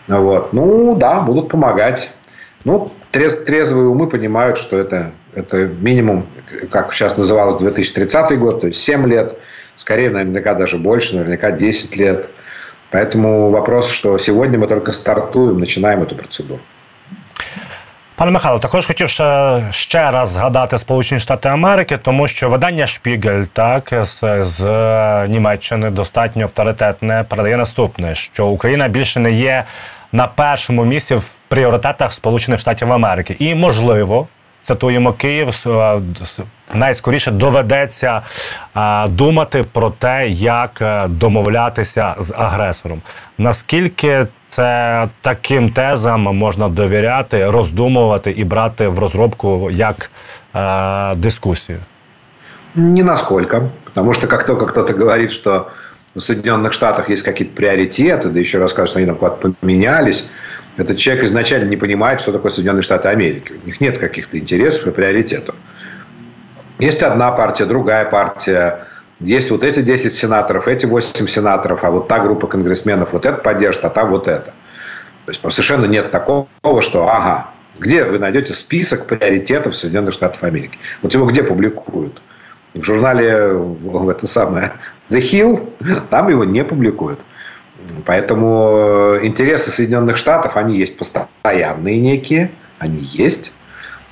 Вот. 0.08 0.54
Ну, 0.54 0.96
да, 0.96 1.22
будут 1.22 1.50
помогать. 1.50 2.12
Ну, 2.66 2.92
трез, 3.12 3.44
трезвые 3.44 3.88
умы 3.88 4.08
понимают, 4.08 4.58
что 4.58 4.78
это, 4.78 5.12
это 5.36 5.68
минимум, 5.68 6.28
как 6.72 6.94
сейчас 6.94 7.18
называлось, 7.18 7.58
2030 7.58 8.40
год, 8.40 8.62
то 8.62 8.68
есть 8.68 8.82
7 8.82 9.08
лет, 9.08 9.38
скорее, 9.76 10.10
наверняка 10.10 10.54
даже 10.54 10.78
больше, 10.78 11.16
наверняка 11.16 11.52
10 11.52 11.98
лет. 11.98 12.30
Поэтому 12.92 13.50
вопрос, 13.50 13.90
что 13.90 14.18
сегодня 14.18 14.60
мы 14.60 14.68
только 14.68 14.92
стартуем, 14.92 15.60
начинаем 15.60 16.04
эту 16.04 16.16
процедуру. 16.16 16.60
Пане 18.16 18.32
Михайло, 18.32 18.60
також 18.60 18.86
хотів 18.86 19.10
ще 19.10 19.62
ще 19.72 20.12
раз 20.12 20.30
згадати 20.30 20.78
Сполучені 20.78 21.20
Штати 21.20 21.50
Америки, 21.50 22.00
тому 22.04 22.28
що 22.28 22.50
видання 22.50 22.88
Шпігель, 22.88 23.44
так 23.54 23.94
з, 24.02 24.44
з 24.44 24.62
Німеччини 25.28 25.90
достатньо 25.90 26.44
авторитетне, 26.44 27.26
передає 27.30 27.58
наступне: 27.58 28.16
що 28.16 28.48
Україна 28.48 28.88
більше 28.88 29.20
не 29.20 29.32
є 29.32 29.64
На 30.13 30.27
першому 30.27 30.85
місці 30.85 31.15
в 31.15 31.25
пріоритетах 31.49 32.13
Сполучених 32.13 32.61
Штатів 32.61 32.93
Америки, 32.93 33.37
і 33.39 33.55
можливо 33.55 34.27
цитуємо 34.67 35.13
Київ, 35.13 35.67
найскоріше 36.75 37.31
доведеться 37.31 38.23
думати 39.09 39.65
про 39.73 39.91
те, 39.91 40.29
як 40.29 40.83
е, 40.83 41.09
домовлятися 41.09 42.15
з 42.19 42.35
агресором. 42.37 43.01
Наскільки 43.39 44.27
це 44.47 45.09
таким 45.21 45.71
тезам 45.71 46.21
можна 46.21 46.69
довіряти, 46.69 47.51
роздумувати 47.51 48.31
і 48.31 48.45
брати 48.45 48.89
в 48.89 48.99
розробку 48.99 49.71
як 49.71 50.11
э, 50.55 51.17
дискуссию? 51.17 51.79
Не 52.75 53.03
насколько. 53.03 53.63
Потому 53.85 54.13
что 54.13 54.27
как 54.27 54.47
только 54.47 54.67
кто-то 54.67 54.93
говорит, 54.93 55.33
что 55.33 55.67
в 56.15 56.21
Соединенных 56.21 56.73
Штатах 56.73 57.09
есть 57.11 57.23
какие-то 57.23 57.55
приоритеты, 57.55 58.29
да 58.29 58.41
еще 58.41 58.59
расскажут, 58.59 58.91
что 58.91 58.99
они 58.99 59.07
там 59.07 59.17
куда-то 59.17 59.53
поменялись, 59.61 60.29
этот 60.77 60.97
человек 60.97 61.25
изначально 61.25 61.69
не 61.69 61.77
понимает, 61.77 62.21
что 62.21 62.33
такое 62.33 62.53
Соединенные 62.53 62.83
Штаты 62.83 63.09
Америки. 63.09 63.53
У 63.63 63.67
них 63.67 63.81
нет 63.81 63.99
каких-то 63.99 64.39
интересов 64.39 64.87
и 64.87 64.91
приоритетов. 64.93 65.57
Есть 66.79 67.03
одна 67.03 67.33
партия, 67.33 67.65
другая 67.65 68.05
партия. 68.05 68.87
Есть 69.19 69.51
вот 69.51 69.65
эти 69.65 69.83
10 69.83 70.15
сенаторов, 70.15 70.69
эти 70.69 70.87
8 70.87 71.27
сенаторов, 71.27 71.83
а 71.83 71.91
вот 71.91 72.07
та 72.07 72.21
группа 72.21 72.47
конгрессменов 72.47 73.13
вот 73.13 73.27
это 73.27 73.39
поддержит, 73.39 73.85
а 73.85 73.91
та 73.91 74.05
вот 74.05 74.29
это. 74.29 74.55
То 75.27 75.33
есть 75.33 75.41
совершенно 75.41 75.87
нет 75.87 76.13
такого, 76.13 76.47
что 76.81 77.09
ага, 77.09 77.51
где 77.79 78.05
вы 78.05 78.21
найдете 78.21 78.55
список 78.55 79.07
приоритетов 79.07 79.77
Соединенных 79.77 80.15
Штатов 80.15 80.45
Америки? 80.45 80.79
Вот 81.03 81.13
его 81.13 81.27
где 81.27 81.43
публикуют? 81.43 82.23
В 82.75 82.83
журнале 82.83 83.49
в 83.49 84.09
это 84.09 84.29
самое 84.29 84.75
The 85.11 85.21
Hill 85.21 86.07
там 86.11 86.29
его 86.29 86.45
не 86.45 86.65
публикуют. 86.65 87.21
Поэтому 88.05 89.17
э, 89.21 89.27
интересы 89.27 89.71
Соединенных 89.71 90.17
Штатов, 90.17 90.57
они 90.57 90.77
есть 90.77 90.99
постоянные 90.99 91.99
некие, 91.99 92.51
они 92.79 93.01
есть. 93.03 93.53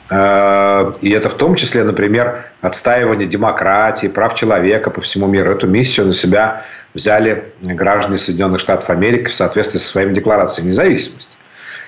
Э, 0.08 0.92
и 1.00 1.10
это 1.10 1.28
в 1.28 1.34
том 1.34 1.54
числе, 1.56 1.84
например, 1.84 2.46
отстаивание 2.62 3.28
демократии, 3.28 4.06
прав 4.06 4.34
человека 4.34 4.90
по 4.90 5.00
всему 5.00 5.26
миру. 5.26 5.50
Эту 5.52 5.66
миссию 5.66 6.06
на 6.06 6.12
себя 6.12 6.64
взяли 6.94 7.52
граждане 7.60 8.18
Соединенных 8.18 8.60
Штатов 8.60 8.88
Америки 8.88 9.28
в 9.28 9.34
соответствии 9.34 9.78
со 9.78 9.88
своими 9.88 10.14
декларациями 10.14 10.68
независимости. 10.68 11.36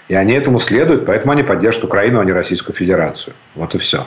И 0.09 0.15
они 0.15 0.35
этому 0.35 0.59
следуют, 0.59 1.07
поэтому 1.07 1.33
они 1.33 1.43
поддержат 1.43 1.85
Украину, 1.85 2.21
а 2.21 2.25
не 2.25 2.33
Российскую 2.33 2.75
Федерацию. 2.75 3.35
Вот 3.55 3.75
и 3.75 3.79
все. 3.79 4.07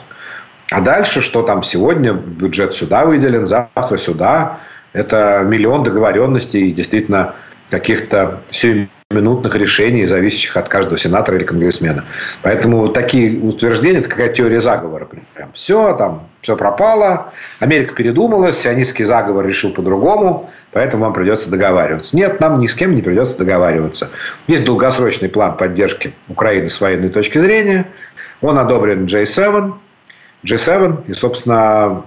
А 0.70 0.80
дальше, 0.80 1.20
что 1.20 1.42
там 1.42 1.62
сегодня, 1.62 2.12
бюджет 2.12 2.74
сюда 2.74 3.04
выделен, 3.04 3.46
завтра 3.46 3.98
сюда, 3.98 4.60
это 4.92 5.44
миллион 5.46 5.82
договоренностей, 5.82 6.72
действительно 6.72 7.34
каких-то 7.70 8.42
сиюминутных 8.50 9.56
решений, 9.56 10.04
зависящих 10.04 10.58
от 10.58 10.68
каждого 10.68 10.98
сенатора 10.98 11.38
или 11.38 11.44
конгрессмена. 11.44 12.04
Поэтому 12.42 12.78
вот 12.78 12.92
такие 12.92 13.40
утверждения, 13.40 14.00
это 14.00 14.10
какая 14.10 14.28
теория 14.28 14.60
заговора. 14.60 15.08
Прям 15.34 15.52
все, 15.54 15.94
там, 15.96 16.28
все 16.42 16.54
пропало, 16.56 17.32
Америка 17.60 17.94
передумала, 17.94 18.52
сионистский 18.52 19.06
заговор 19.06 19.46
решил 19.46 19.72
по-другому, 19.72 20.50
поэтому 20.70 21.04
вам 21.04 21.14
придется 21.14 21.50
договариваться. 21.50 22.14
Нет, 22.14 22.40
нам 22.40 22.60
ни 22.60 22.66
с 22.66 22.74
кем 22.74 22.94
не 22.94 23.00
придется 23.00 23.38
договариваться. 23.38 24.10
Есть 24.48 24.66
долгосрочный 24.66 25.30
план 25.30 25.56
поддержки 25.56 26.14
Украины 26.28 26.68
с 26.68 26.78
военной 26.78 27.08
точки 27.08 27.38
зрения. 27.38 27.86
Он 28.42 28.58
одобрен 28.58 29.06
J7, 29.06 29.72
G7, 30.44 31.04
и, 31.06 31.14
собственно, 31.14 32.04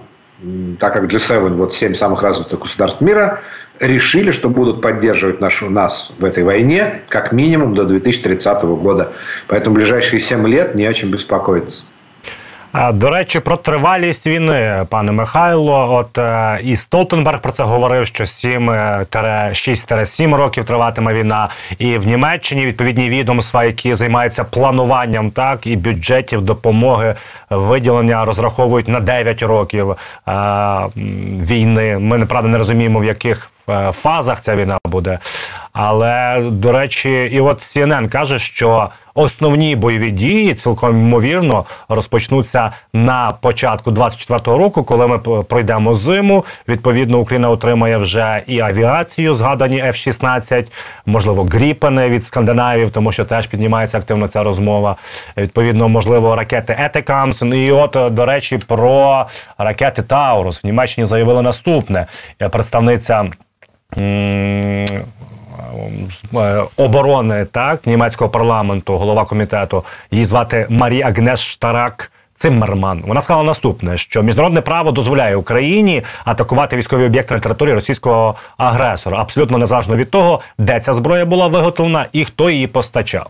так 0.78 0.92
как 0.92 1.04
G7, 1.04 1.48
вот 1.54 1.74
7 1.74 1.94
самых 1.94 2.22
развитых 2.22 2.60
государств 2.60 3.00
мира, 3.00 3.40
решили, 3.80 4.30
что 4.30 4.48
будут 4.48 4.82
поддерживать 4.82 5.40
нашу, 5.40 5.70
нас 5.70 6.12
в 6.18 6.24
этой 6.24 6.44
войне 6.44 7.02
как 7.08 7.32
минимум 7.32 7.74
до 7.74 7.84
2030 7.84 8.62
года. 8.62 9.12
Поэтому 9.48 9.76
ближайшие 9.76 10.20
7 10.20 10.46
лет 10.46 10.74
не 10.74 10.84
о 10.84 10.92
чем 10.92 11.10
беспокоиться. 11.10 11.82
До 12.92 13.10
речі, 13.10 13.40
про 13.40 13.56
тривалість 13.56 14.26
війни, 14.26 14.86
пане 14.88 15.12
Михайло. 15.12 15.94
От 15.94 16.18
е, 16.18 16.60
і 16.62 16.76
Столтенберг 16.76 17.40
про 17.40 17.52
це 17.52 17.62
говорив, 17.62 18.06
що 18.06 18.24
7-6-7 18.24 20.34
років 20.34 20.64
триватиме 20.64 21.14
війна. 21.14 21.48
І 21.78 21.98
в 21.98 22.06
Німеччині 22.06 22.66
відповідні 22.66 23.08
відомства, 23.08 23.64
які 23.64 23.94
займаються 23.94 24.44
плануванням, 24.44 25.30
так 25.30 25.66
і 25.66 25.76
бюджетів 25.76 26.42
допомоги 26.42 27.14
виділення 27.50 28.24
розраховують 28.24 28.88
на 28.88 29.00
9 29.00 29.42
років 29.42 29.90
е, 29.90 29.96
війни. 31.42 31.98
Ми 31.98 32.18
неправда 32.18 32.48
не 32.48 32.58
розуміємо, 32.58 32.98
в 32.98 33.04
яких 33.04 33.50
е, 33.68 33.92
фазах 33.92 34.40
ця 34.40 34.56
війна 34.56 34.78
буде. 34.84 35.18
Але 35.78 36.42
до 36.50 36.72
речі, 36.72 37.10
і 37.32 37.40
от 37.40 37.62
CNN 37.62 38.08
каже, 38.08 38.38
що 38.38 38.90
основні 39.14 39.76
бойові 39.76 40.10
дії 40.10 40.54
цілком 40.54 40.90
ймовірно 40.90 41.64
розпочнуться 41.88 42.70
на 42.92 43.32
початку 43.40 43.90
24-го 43.90 44.58
року, 44.58 44.84
коли 44.84 45.06
ми 45.06 45.18
пройдемо 45.42 45.94
зиму. 45.94 46.44
Відповідно, 46.68 47.18
Україна 47.18 47.50
отримає 47.50 47.96
вже 47.96 48.42
і 48.46 48.60
авіацію, 48.60 49.34
згадані 49.34 49.82
F-16, 49.82 50.64
можливо, 51.06 51.44
гріпени 51.44 52.08
від 52.08 52.26
скандинавів, 52.26 52.90
тому 52.90 53.12
що 53.12 53.24
теж 53.24 53.46
піднімається 53.46 53.98
активно 53.98 54.28
ця 54.28 54.42
розмова. 54.42 54.96
Відповідно, 55.36 55.88
можливо, 55.88 56.36
ракети 56.36 56.76
Етекамс. 56.78 57.42
І 57.42 57.70
от 57.70 58.14
до 58.14 58.26
речі, 58.26 58.58
про 58.58 59.26
ракети 59.58 60.02
Таурус 60.02 60.64
в 60.64 60.66
Німеччині 60.66 61.06
заявили 61.06 61.42
наступне 61.42 62.06
представниця. 62.50 63.24
Е, 66.34 66.62
оборони 66.76 67.44
так 67.44 67.86
німецького 67.86 68.30
парламенту, 68.30 68.98
голова 68.98 69.24
комітету, 69.24 69.84
її 70.10 70.24
звати 70.24 70.66
Марі 70.68 71.02
Агнес 71.02 71.40
Штарак. 71.40 72.12
Циммерман. 72.38 73.02
Вона 73.06 73.20
сказала 73.20 73.44
наступне: 73.44 73.98
що 73.98 74.22
міжнародне 74.22 74.60
право 74.60 74.92
дозволяє 74.92 75.36
Україні 75.36 76.02
атакувати 76.24 76.76
військові 76.76 77.04
об'єкти 77.04 77.34
на 77.34 77.40
території 77.40 77.74
російського 77.74 78.34
агресора, 78.56 79.18
абсолютно 79.18 79.58
незалежно 79.58 79.96
від 79.96 80.10
того, 80.10 80.40
де 80.58 80.80
ця 80.80 80.92
зброя 80.92 81.24
була 81.24 81.46
виготовлена 81.46 82.06
і 82.12 82.24
хто 82.24 82.50
її 82.50 82.66
постачав. 82.66 83.26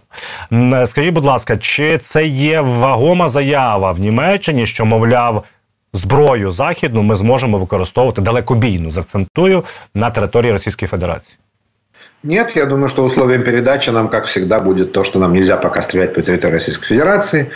Скажіть, 0.85 1.14
будь 1.14 1.25
ласка, 1.25 1.56
чи 1.56 1.99
це 1.99 2.26
є 2.26 2.61
вагома 2.61 3.28
заява 3.28 3.92
в 3.92 4.00
Німеччині, 4.00 4.66
що 4.66 4.85
мовляв 4.85 5.45
зброю 5.92 6.50
західну 6.50 7.02
ми 7.02 7.16
зможемо 7.16 7.59
використовувати 7.59 8.21
далекобійну, 8.21 8.90
закцентую 8.90 9.64
на 9.95 10.11
території 10.11 10.52
Російської 10.52 10.88
Федерації? 10.88 11.37
Нет, 12.26 12.56
я 12.56 12.66
думаю, 12.66 12.88
что 12.88 13.04
условием 13.04 13.45
передачи 13.45 13.88
нам, 13.90 14.09
как 14.09 14.25
всегда, 14.25 14.59
будет 14.59 14.90
то, 14.90 15.04
что 15.04 15.21
нам 15.21 15.33
нельзя 15.33 15.56
пока 15.56 15.80
стрелять 15.80 16.12
по 16.12 16.23
территории 16.23 16.54
Российской 16.54 16.87
Федерации. 16.87 17.50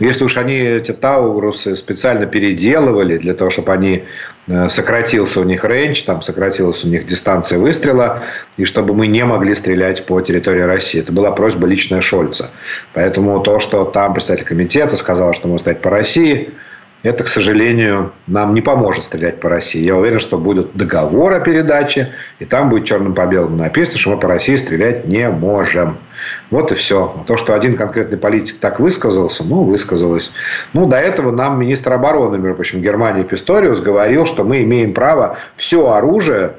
Если 0.00 0.24
уж 0.24 0.36
они 0.36 0.58
эти 0.58 0.90
Таурусы 0.90 1.76
специально 1.76 2.26
переделывали 2.26 3.18
для 3.18 3.34
того, 3.34 3.50
чтобы 3.50 3.72
они 3.72 4.02
э, 4.48 4.68
сократился 4.68 5.38
у 5.38 5.44
них 5.44 5.64
рейндж, 5.64 6.02
там 6.02 6.22
сократилась 6.22 6.84
у 6.84 6.88
них 6.88 7.06
дистанция 7.06 7.60
выстрела, 7.60 8.24
и 8.56 8.64
чтобы 8.64 8.94
мы 8.94 9.06
не 9.06 9.24
могли 9.24 9.54
стрелять 9.54 10.04
по 10.06 10.20
территории 10.20 10.62
России. 10.62 11.00
Это 11.00 11.12
была 11.12 11.30
просьба 11.30 11.68
личная 11.68 12.00
Шольца. 12.00 12.50
Поэтому 12.94 13.38
то, 13.38 13.60
что 13.60 13.84
там 13.84 14.12
представитель 14.12 14.46
комитета 14.46 14.96
сказал, 14.96 15.34
что 15.34 15.46
мы 15.46 15.56
стоять 15.60 15.80
по 15.80 15.90
России– 15.90 16.52
это, 17.06 17.22
к 17.22 17.28
сожалению, 17.28 18.12
нам 18.26 18.52
не 18.52 18.60
поможет 18.60 19.04
стрелять 19.04 19.38
по 19.38 19.48
России. 19.48 19.80
Я 19.80 19.94
уверен, 19.94 20.18
что 20.18 20.38
будет 20.38 20.74
договор 20.74 21.32
о 21.34 21.40
передаче, 21.40 22.12
и 22.40 22.44
там 22.44 22.68
будет 22.68 22.84
черным 22.84 23.14
по 23.14 23.26
белому 23.26 23.56
написано, 23.56 23.96
что 23.96 24.10
мы 24.10 24.18
по 24.18 24.26
России 24.26 24.56
стрелять 24.56 25.06
не 25.06 25.30
можем. 25.30 25.98
Вот 26.50 26.72
и 26.72 26.74
все. 26.74 27.14
А 27.16 27.24
то, 27.24 27.36
что 27.36 27.54
один 27.54 27.76
конкретный 27.76 28.18
политик 28.18 28.58
так 28.58 28.80
высказался, 28.80 29.44
ну, 29.44 29.62
высказалось. 29.62 30.32
Ну, 30.72 30.86
до 30.86 30.96
этого 30.96 31.30
нам 31.30 31.60
министр 31.60 31.92
обороны, 31.92 32.38
между 32.38 32.56
прочим, 32.56 32.82
Германии 32.82 33.22
Писториус 33.22 33.78
говорил, 33.80 34.26
что 34.26 34.42
мы 34.42 34.64
имеем 34.64 34.92
право 34.92 35.38
все 35.54 35.88
оружие 35.88 36.54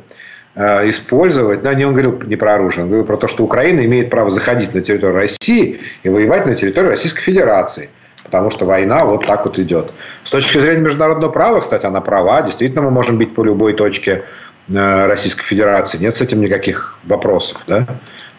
э, 0.56 0.90
использовать, 0.90 1.62
но 1.64 1.74
не 1.74 1.84
он 1.84 1.92
говорил 1.92 2.22
не 2.26 2.38
про 2.38 2.54
оружие, 2.54 2.84
он 2.84 2.90
говорил 2.90 3.06
про 3.06 3.18
то, 3.18 3.28
что 3.28 3.44
Украина 3.44 3.84
имеет 3.84 4.10
право 4.10 4.30
заходить 4.30 4.74
на 4.74 4.80
территорию 4.80 5.18
России 5.18 5.82
и 6.04 6.10
воевать 6.10 6.46
на 6.46 6.56
территории 6.56 6.88
Российской 6.88 7.22
Федерации 7.22 7.90
потому 8.28 8.52
что 8.52 8.66
война 8.66 9.04
вот 9.06 9.26
так 9.26 9.46
вот 9.46 9.58
идет. 9.58 9.92
С 10.24 10.30
точки 10.30 10.60
зрения 10.60 10.82
международного 10.82 11.32
права, 11.32 11.62
кстати, 11.62 11.86
она 11.86 12.02
права. 12.02 12.42
Действительно, 12.44 12.84
мы 12.84 12.92
можем 12.92 13.18
бить 13.18 13.34
по 13.34 13.44
любой 13.44 13.74
точке 13.74 14.24
э, 14.70 15.06
Российской 15.08 15.44
Федерации. 15.44 15.98
Нет 15.98 16.16
с 16.16 16.22
этим 16.22 16.42
никаких 16.42 16.98
вопросов. 17.06 17.64
Да? 17.68 17.88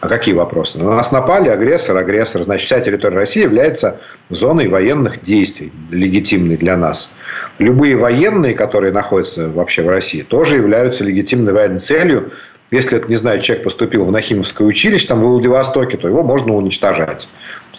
А 0.01 0.07
какие 0.07 0.33
вопросы? 0.33 0.77
На 0.79 0.95
нас 0.95 1.11
напали, 1.11 1.49
агрессор, 1.49 1.97
агрессор. 1.97 2.43
Значит, 2.43 2.67
вся 2.67 2.79
территория 2.79 3.17
России 3.17 3.43
является 3.43 3.99
зоной 4.29 4.69
военных 4.69 5.23
действий, 5.23 5.73
легитимной 5.91 6.55
для 6.55 6.77
нас. 6.77 7.11
Любые 7.57 7.97
военные, 7.97 8.53
которые 8.53 8.93
находятся 8.93 9.49
вообще 9.49 9.81
в 9.81 9.89
России, 9.89 10.21
тоже 10.21 10.55
являются 10.55 11.03
легитимной 11.03 11.51
военной 11.51 11.79
целью. 11.81 12.31
Если, 12.71 12.99
это, 12.99 13.09
не 13.09 13.15
знаю, 13.15 13.41
человек 13.41 13.63
поступил 13.63 14.05
в 14.05 14.11
Нахимовское 14.11 14.65
училище, 14.65 15.07
там 15.07 15.21
в 15.21 15.23
Владивостоке, 15.23 15.97
то 15.97 16.07
его 16.07 16.23
можно 16.23 16.53
уничтожать. 16.55 17.27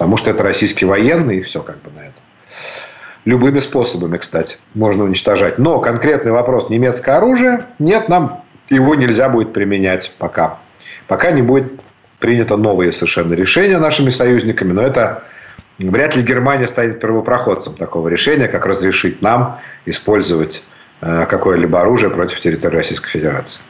Потому 0.00 0.16
что 0.16 0.30
это 0.30 0.42
российский 0.42 0.87
военный, 0.87 1.37
и 1.37 1.40
все 1.42 1.61
как 1.62 1.76
бы 1.83 1.90
на 1.90 2.00
этом. 2.00 2.23
Любыми 3.26 3.61
способами, 3.61 4.16
кстати, 4.16 4.57
можно 4.73 5.04
уничтожать. 5.04 5.59
Но 5.59 5.78
конкретный 5.78 6.33
вопрос 6.33 6.71
немецкое 6.71 7.19
оружие, 7.19 7.66
нет, 7.78 8.09
нам 8.09 8.42
его 8.71 8.95
нельзя 8.95 9.28
будет 9.28 9.52
применять 9.52 10.14
пока. 10.16 10.59
Пока 11.07 11.33
не 11.33 11.42
будет 11.42 11.71
принято 12.19 12.57
новые 12.57 12.95
совершенно 12.95 13.35
решения 13.35 13.76
нашими 13.76 14.09
союзниками, 14.09 14.73
но 14.73 14.80
это 14.80 15.25
вряд 15.78 16.16
ли 16.16 16.23
Германия 16.23 16.66
станет 16.66 16.99
первопроходцем 16.99 17.75
такого 17.75 18.09
решения, 18.09 18.49
как 18.49 18.64
разрешить 18.64 19.21
нам 19.21 19.61
использовать 19.85 20.62
э, 21.02 21.26
какое-либо 21.28 21.78
оружие 21.78 22.09
против 22.11 22.40
территории 22.40 22.76
Российской 22.76 23.11
Федерации. 23.11 23.61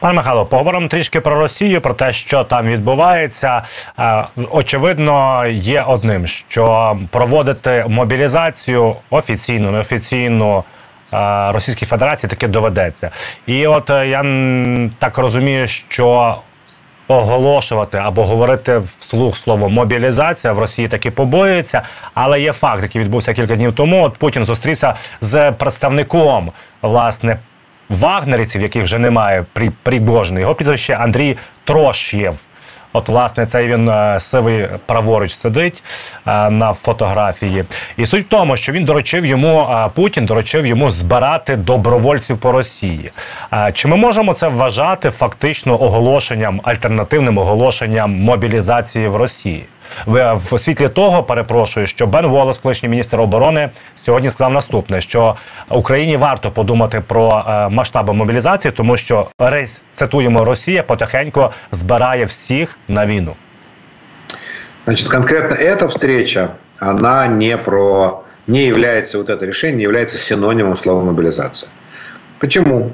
Пане 0.00 0.14
Михайло, 0.14 0.46
поговоримо 0.46 0.88
трішки 0.88 1.20
про 1.20 1.34
Росію, 1.34 1.80
про 1.80 1.94
те, 1.94 2.12
що 2.12 2.44
там 2.44 2.66
відбувається. 2.66 3.62
Е, 3.98 4.24
очевидно, 4.50 5.46
є 5.46 5.82
одним, 5.82 6.26
що 6.26 6.96
проводити 7.10 7.84
мобілізацію 7.88 8.96
офіційну, 9.10 9.70
неофіційну 9.70 10.64
е, 11.12 11.52
Російській 11.52 11.86
Федерації 11.86 12.30
таки 12.30 12.48
доведеться. 12.48 13.10
І 13.46 13.66
от 13.66 13.90
е, 13.90 14.08
я 14.08 14.22
так 14.98 15.18
розумію, 15.18 15.66
що 15.66 16.36
оголошувати 17.08 17.98
або 17.98 18.24
говорити 18.24 18.82
вслух 18.98 19.36
слово 19.36 19.68
мобілізація 19.68 20.52
в 20.52 20.58
Росії 20.58 20.88
таки 20.88 21.10
побоюється, 21.10 21.82
але 22.14 22.40
є 22.40 22.52
факт, 22.52 22.82
який 22.82 23.02
відбувся 23.02 23.34
кілька 23.34 23.56
днів 23.56 23.72
тому. 23.72 24.04
От 24.04 24.14
Путін 24.14 24.44
зустрівся 24.44 24.94
з 25.20 25.52
представником 25.52 26.52
власне 26.82 27.38
вагнерівців, 27.90 28.62
яких 28.62 28.84
вже 28.84 28.98
немає, 28.98 29.44
при 29.52 29.70
Пригожний, 29.82 30.40
його 30.40 30.54
прізвище 30.54 30.94
Андрій 30.94 31.36
Трошєв. 31.64 32.34
От, 32.92 33.08
власне, 33.08 33.46
цей 33.46 33.66
він 33.66 33.88
е, 33.88 34.20
сивий 34.20 34.68
праворуч 34.86 35.36
сидить 35.38 35.82
е, 36.26 36.50
на 36.50 36.72
фотографії. 36.72 37.64
І 37.96 38.06
суть 38.06 38.26
в 38.26 38.28
тому, 38.28 38.56
що 38.56 38.72
він 38.72 38.84
доручив 38.84 39.26
йому 39.26 39.68
е, 39.70 39.88
Путін 39.94 40.26
доручив 40.26 40.66
йому 40.66 40.90
збирати 40.90 41.56
добровольців 41.56 42.38
по 42.38 42.52
Росії. 42.52 43.10
Чи 43.74 43.88
ми 43.88 43.96
можемо 43.96 44.34
це 44.34 44.48
вважати 44.48 45.10
фактично 45.10 45.82
оголошенням, 45.82 46.60
альтернативним 46.64 47.38
оголошенням 47.38 48.14
мобілізації 48.22 49.08
в 49.08 49.16
Росії? 49.16 49.64
в 50.06 50.58
світлі 50.58 50.88
того 50.88 51.22
перепрошую, 51.22 51.86
що 51.86 52.06
Бен 52.06 52.26
Волос, 52.26 52.58
колишній 52.58 52.88
міністр 52.88 53.20
оборони, 53.20 53.68
сьогодні 53.99 54.29
сказав 54.29 54.53
наступне: 54.53 55.01
що 55.01 55.35
Україні 55.69 56.17
варто 56.17 56.51
подумати 56.51 57.01
про 57.07 57.43
е, 57.47 57.69
масштаби 57.69 58.13
мобілізації, 58.13 58.71
тому 58.71 58.97
що 58.97 59.27
рейс 59.39 59.81
цитуємо 59.93 60.45
Росія 60.45 60.83
потихеньку 60.83 61.49
збирає 61.71 62.25
всіх 62.25 62.77
на 62.87 63.05
війну. 63.05 63.35
Значит, 64.85 65.07
конкретно 65.07 65.55
эта 65.55 65.87
встреча, 65.87 66.57
она 66.79 67.27
не 67.27 67.57
про, 67.57 68.23
не 68.45 68.67
является, 68.67 69.17
вот 69.17 69.29
это 69.29 69.45
решение 69.45 69.77
не 69.77 69.83
является 69.83 70.17
синонимом 70.17 70.77
слова 70.77 71.03
мобилизация. 71.03 71.69
Почему? 72.39 72.91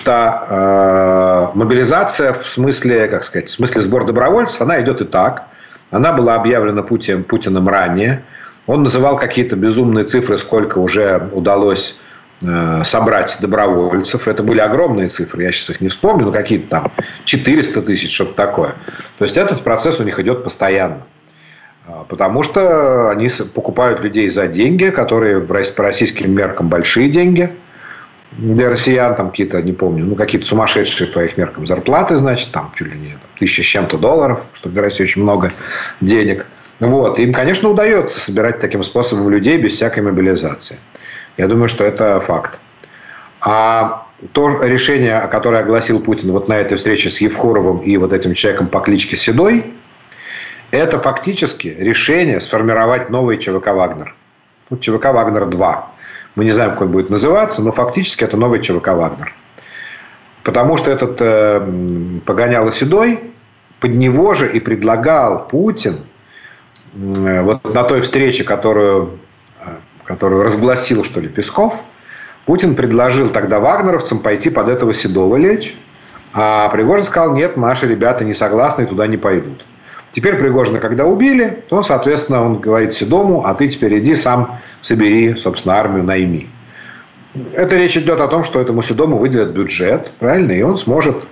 Что 0.00 1.52
э, 1.52 1.58
мобилизация 1.58 2.32
в 2.32 2.44
смысле, 2.44 3.06
как 3.06 3.24
сказать, 3.24 3.48
в 3.48 3.52
смысле 3.52 3.82
сбор 3.82 4.04
добровольцев, 4.04 4.60
она 4.60 4.80
идет 4.80 5.00
и 5.00 5.04
так. 5.04 5.44
Она 5.90 6.12
была 6.12 6.34
объявлена 6.34 6.82
Путин, 6.82 7.22
Путиным 7.22 7.68
ранее. 7.68 8.24
Он 8.67 8.83
называл 8.83 9.17
какие-то 9.17 9.55
безумные 9.55 10.05
цифры, 10.05 10.37
сколько 10.37 10.79
уже 10.79 11.29
удалось 11.33 11.97
э, 12.41 12.81
собрать 12.85 13.37
добровольцев. 13.41 14.27
Это 14.27 14.43
были 14.43 14.59
огромные 14.59 15.09
цифры, 15.09 15.43
я 15.43 15.51
сейчас 15.51 15.71
их 15.71 15.81
не 15.81 15.89
вспомню, 15.89 16.25
но 16.25 16.31
какие-то 16.31 16.69
там 16.69 16.91
400 17.25 17.81
тысяч, 17.81 18.13
что-то 18.13 18.33
такое. 18.33 18.71
То 19.17 19.25
есть 19.25 19.37
этот 19.37 19.63
процесс 19.63 19.99
у 19.99 20.03
них 20.03 20.19
идет 20.19 20.43
постоянно. 20.43 21.03
А, 21.85 22.05
потому 22.07 22.43
что 22.43 23.09
они 23.09 23.29
покупают 23.53 24.01
людей 24.01 24.29
за 24.29 24.47
деньги, 24.47 24.89
которые 24.89 25.41
по 25.41 25.83
российским 25.83 26.33
меркам 26.33 26.69
большие 26.69 27.09
деньги– 27.09 27.53
для 28.37 28.69
россиян 28.69 29.15
там 29.15 29.29
какие-то, 29.29 29.61
не 29.61 29.73
помню, 29.73 30.05
ну, 30.05 30.15
какие-то 30.15 30.47
сумасшедшие 30.47 31.09
по 31.09 31.19
их 31.23 31.37
меркам 31.37 31.67
зарплаты, 31.67 32.17
значит, 32.17 32.51
там 32.51 32.71
чуть 32.75 32.87
ли 32.87 32.99
не 32.99 33.17
тысяча 33.39 33.61
с 33.61 33.65
чем-то 33.65 33.97
долларов, 33.97 34.47
что 34.53 34.69
для 34.69 34.81
России 34.81 35.03
очень 35.03 35.21
много 35.21 35.51
денег. 36.01 36.45
Вот. 36.87 37.19
Им, 37.19 37.33
конечно, 37.33 37.69
удается 37.69 38.19
собирать 38.19 38.59
таким 38.59 38.83
способом 38.83 39.29
людей 39.29 39.57
без 39.57 39.73
всякой 39.73 40.03
мобилизации. 40.03 40.77
Я 41.37 41.47
думаю, 41.47 41.69
что 41.69 41.83
это 41.83 42.19
факт. 42.19 42.59
А 43.41 44.07
то 44.31 44.63
решение, 44.63 45.19
которое 45.31 45.63
огласил 45.63 45.99
Путин 45.99 46.31
вот 46.31 46.47
на 46.47 46.53
этой 46.53 46.77
встрече 46.77 47.09
с 47.09 47.19
Евхоровым 47.19 47.79
и 47.79 47.97
вот 47.97 48.13
этим 48.13 48.33
человеком 48.33 48.67
по 48.67 48.79
кличке 48.79 49.15
Седой, 49.15 49.73
это 50.71 50.99
фактически 50.99 51.67
решение 51.67 52.41
сформировать 52.41 53.09
новый 53.09 53.37
ЧВК 53.37 53.67
«Вагнер». 53.67 54.15
Вот 54.69 54.81
ЧВК 54.81 55.05
«Вагнер-2». 55.05 55.77
Мы 56.35 56.45
не 56.45 56.51
знаем, 56.51 56.71
как 56.71 56.81
он 56.81 56.91
будет 56.91 57.09
называться, 57.09 57.61
но 57.61 57.71
фактически 57.71 58.23
это 58.23 58.37
новый 58.37 58.61
ЧВК 58.61 58.89
«Вагнер». 58.89 59.33
Потому 60.43 60.77
что 60.77 60.89
этот 60.89 61.17
э, 61.19 62.19
погонял 62.25 62.71
Седой, 62.71 63.19
под 63.79 63.93
него 63.95 64.33
же 64.33 64.49
и 64.49 64.59
предлагал 64.59 65.47
Путин 65.47 65.97
вот 66.93 67.73
на 67.73 67.83
той 67.83 68.01
встрече, 68.01 68.43
которую, 68.43 69.19
э, 69.59 69.69
которую 70.05 70.43
разгласил, 70.43 71.03
что 71.03 71.19
ли, 71.19 71.27
Песков, 71.27 71.83
Путин 72.45 72.75
предложил 72.75 73.29
тогда 73.29 73.59
вагнеровцам 73.59 74.19
пойти 74.19 74.49
под 74.49 74.69
этого 74.69 74.93
Седова 74.93 75.37
лечь, 75.37 75.77
а 76.33 76.67
Пригожин 76.69 77.05
сказал, 77.05 77.33
нет, 77.33 77.57
наши 77.57 77.87
ребята 77.87 78.23
не 78.23 78.33
согласны 78.33 78.83
и 78.83 78.85
туда 78.85 79.07
не 79.07 79.17
пойдут. 79.17 79.65
Теперь 80.11 80.35
Пригожина, 80.35 80.79
когда 80.79 81.05
убили, 81.05 81.63
то, 81.69 81.81
соответственно, 81.81 82.45
он 82.45 82.59
говорит 82.59 82.93
Седому, 82.93 83.45
а 83.45 83.55
ты 83.55 83.67
теперь 83.67 83.97
иди 83.99 84.13
сам 84.13 84.59
собери, 84.81 85.35
собственно, 85.35 85.75
армию, 85.75 86.03
найми. 86.03 86.49
Это 87.53 87.77
речь 87.77 87.97
идет 87.97 88.19
о 88.19 88.27
том, 88.27 88.43
что 88.43 88.61
этому 88.61 88.83
Седому 88.83 89.17
выделят 89.17 89.49
бюджет, 89.49 90.11
правильно, 90.19 90.51
и 90.51 90.61
он 90.61 90.77
сможет, 90.77 91.23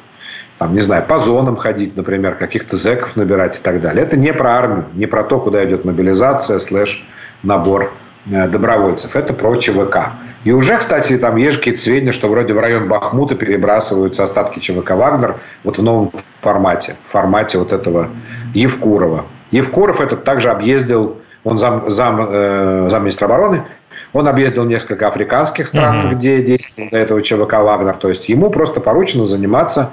там, 0.61 0.75
не 0.75 0.81
знаю, 0.81 1.03
по 1.07 1.17
зонам 1.17 1.55
ходить, 1.55 1.97
например, 1.97 2.35
каких-то 2.35 2.75
зэков 2.75 3.15
набирать 3.15 3.57
и 3.57 3.61
так 3.63 3.81
далее. 3.81 4.03
Это 4.03 4.15
не 4.15 4.31
про 4.31 4.57
армию, 4.57 4.85
не 4.93 5.07
про 5.07 5.23
то, 5.23 5.39
куда 5.39 5.65
идет 5.65 5.85
мобилизация, 5.85 6.59
слэш 6.59 7.03
набор 7.41 7.91
э, 8.31 8.47
добровольцев. 8.47 9.15
Это 9.15 9.33
про 9.33 9.55
ЧВК. 9.55 10.11
И 10.43 10.51
уже, 10.51 10.77
кстати, 10.77 11.17
там 11.17 11.37
есть 11.37 11.57
какие-то 11.57 11.81
сведения, 11.81 12.11
что 12.11 12.27
вроде 12.27 12.53
в 12.53 12.59
район 12.59 12.87
Бахмута 12.87 13.33
перебрасываются 13.33 14.21
остатки 14.21 14.59
ЧВК 14.59 14.91
«Вагнер» 14.91 15.37
вот 15.63 15.79
в 15.79 15.83
новом 15.83 16.11
формате. 16.41 16.95
В 17.01 17.09
формате 17.09 17.57
вот 17.57 17.73
этого 17.73 18.09
Евкурова. 18.53 19.25
Евкуров 19.49 19.99
этот 19.99 20.25
также 20.25 20.51
объездил, 20.51 21.17
он 21.43 21.57
зам, 21.57 21.89
зам, 21.89 22.27
э, 22.29 22.87
замминистра 22.91 23.25
обороны, 23.25 23.63
Он 24.13 24.27
объездил 24.27 24.65
несколько 24.65 25.07
африканских 25.07 25.67
стран, 25.67 26.07
mm-hmm. 26.07 26.15
где 26.15 26.41
действовал 26.41 26.89
до 26.89 26.97
этого 26.97 27.21
ЧВК 27.21 27.53
«Вагнер». 27.53 27.95
То 27.95 28.09
есть 28.09 28.27
ему 28.29 28.49
просто 28.49 28.81
поручено 28.81 29.25
заниматься 29.25 29.91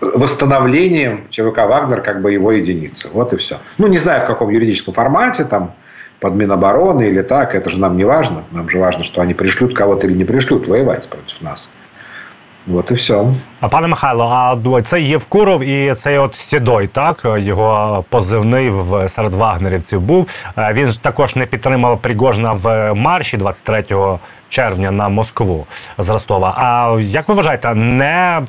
восстановлением 0.00 1.24
ЧВК 1.30 1.66
«Вагнер» 1.66 2.02
как 2.02 2.22
бы 2.22 2.32
его 2.32 2.52
единицы. 2.52 3.08
Вот 3.12 3.32
и 3.32 3.36
все. 3.36 3.58
Ну, 3.78 3.86
не 3.88 3.98
знаю, 3.98 4.22
в 4.22 4.26
каком 4.26 4.50
юридическом 4.50 4.94
формате, 4.94 5.44
там, 5.44 5.72
под 6.20 6.34
Минобороны 6.34 7.08
или 7.08 7.22
так, 7.22 7.54
это 7.54 7.68
же 7.68 7.80
нам 7.80 7.96
не 7.96 8.04
важно. 8.04 8.44
Нам 8.50 8.68
же 8.68 8.78
важно, 8.78 9.02
что 9.02 9.20
они 9.20 9.34
пришлют 9.34 9.74
кого-то 9.74 10.06
или 10.06 10.14
не 10.14 10.24
пришлют 10.24 10.66
воевать 10.66 11.08
против 11.08 11.42
нас. 11.42 11.68
От 12.74 12.90
і 12.90 12.94
все. 12.94 13.24
А 13.60 13.68
пане 13.68 13.88
Михайло, 13.88 14.24
а 14.24 14.82
це 14.82 15.00
Євкуров 15.00 15.62
і 15.62 15.94
цей 15.94 16.18
от 16.18 16.34
Сідой, 16.36 16.86
так 16.86 17.22
його 17.36 18.04
позивний 18.08 18.70
в 18.70 19.08
серед 19.08 19.34
вагнерівців 19.34 20.00
був. 20.00 20.28
Він 20.72 20.88
ж 20.88 21.02
також 21.02 21.36
не 21.36 21.46
підтримав 21.46 21.98
Пригожина 21.98 22.50
в 22.50 22.94
марші 22.94 23.36
23 23.36 23.84
червня 24.48 24.90
на 24.90 25.08
Москву 25.08 25.66
з 25.98 26.08
Ростова. 26.08 26.54
А 26.56 27.00
як 27.00 27.28
ви 27.28 27.34
вважаєте, 27.34 27.74
не 27.74 28.42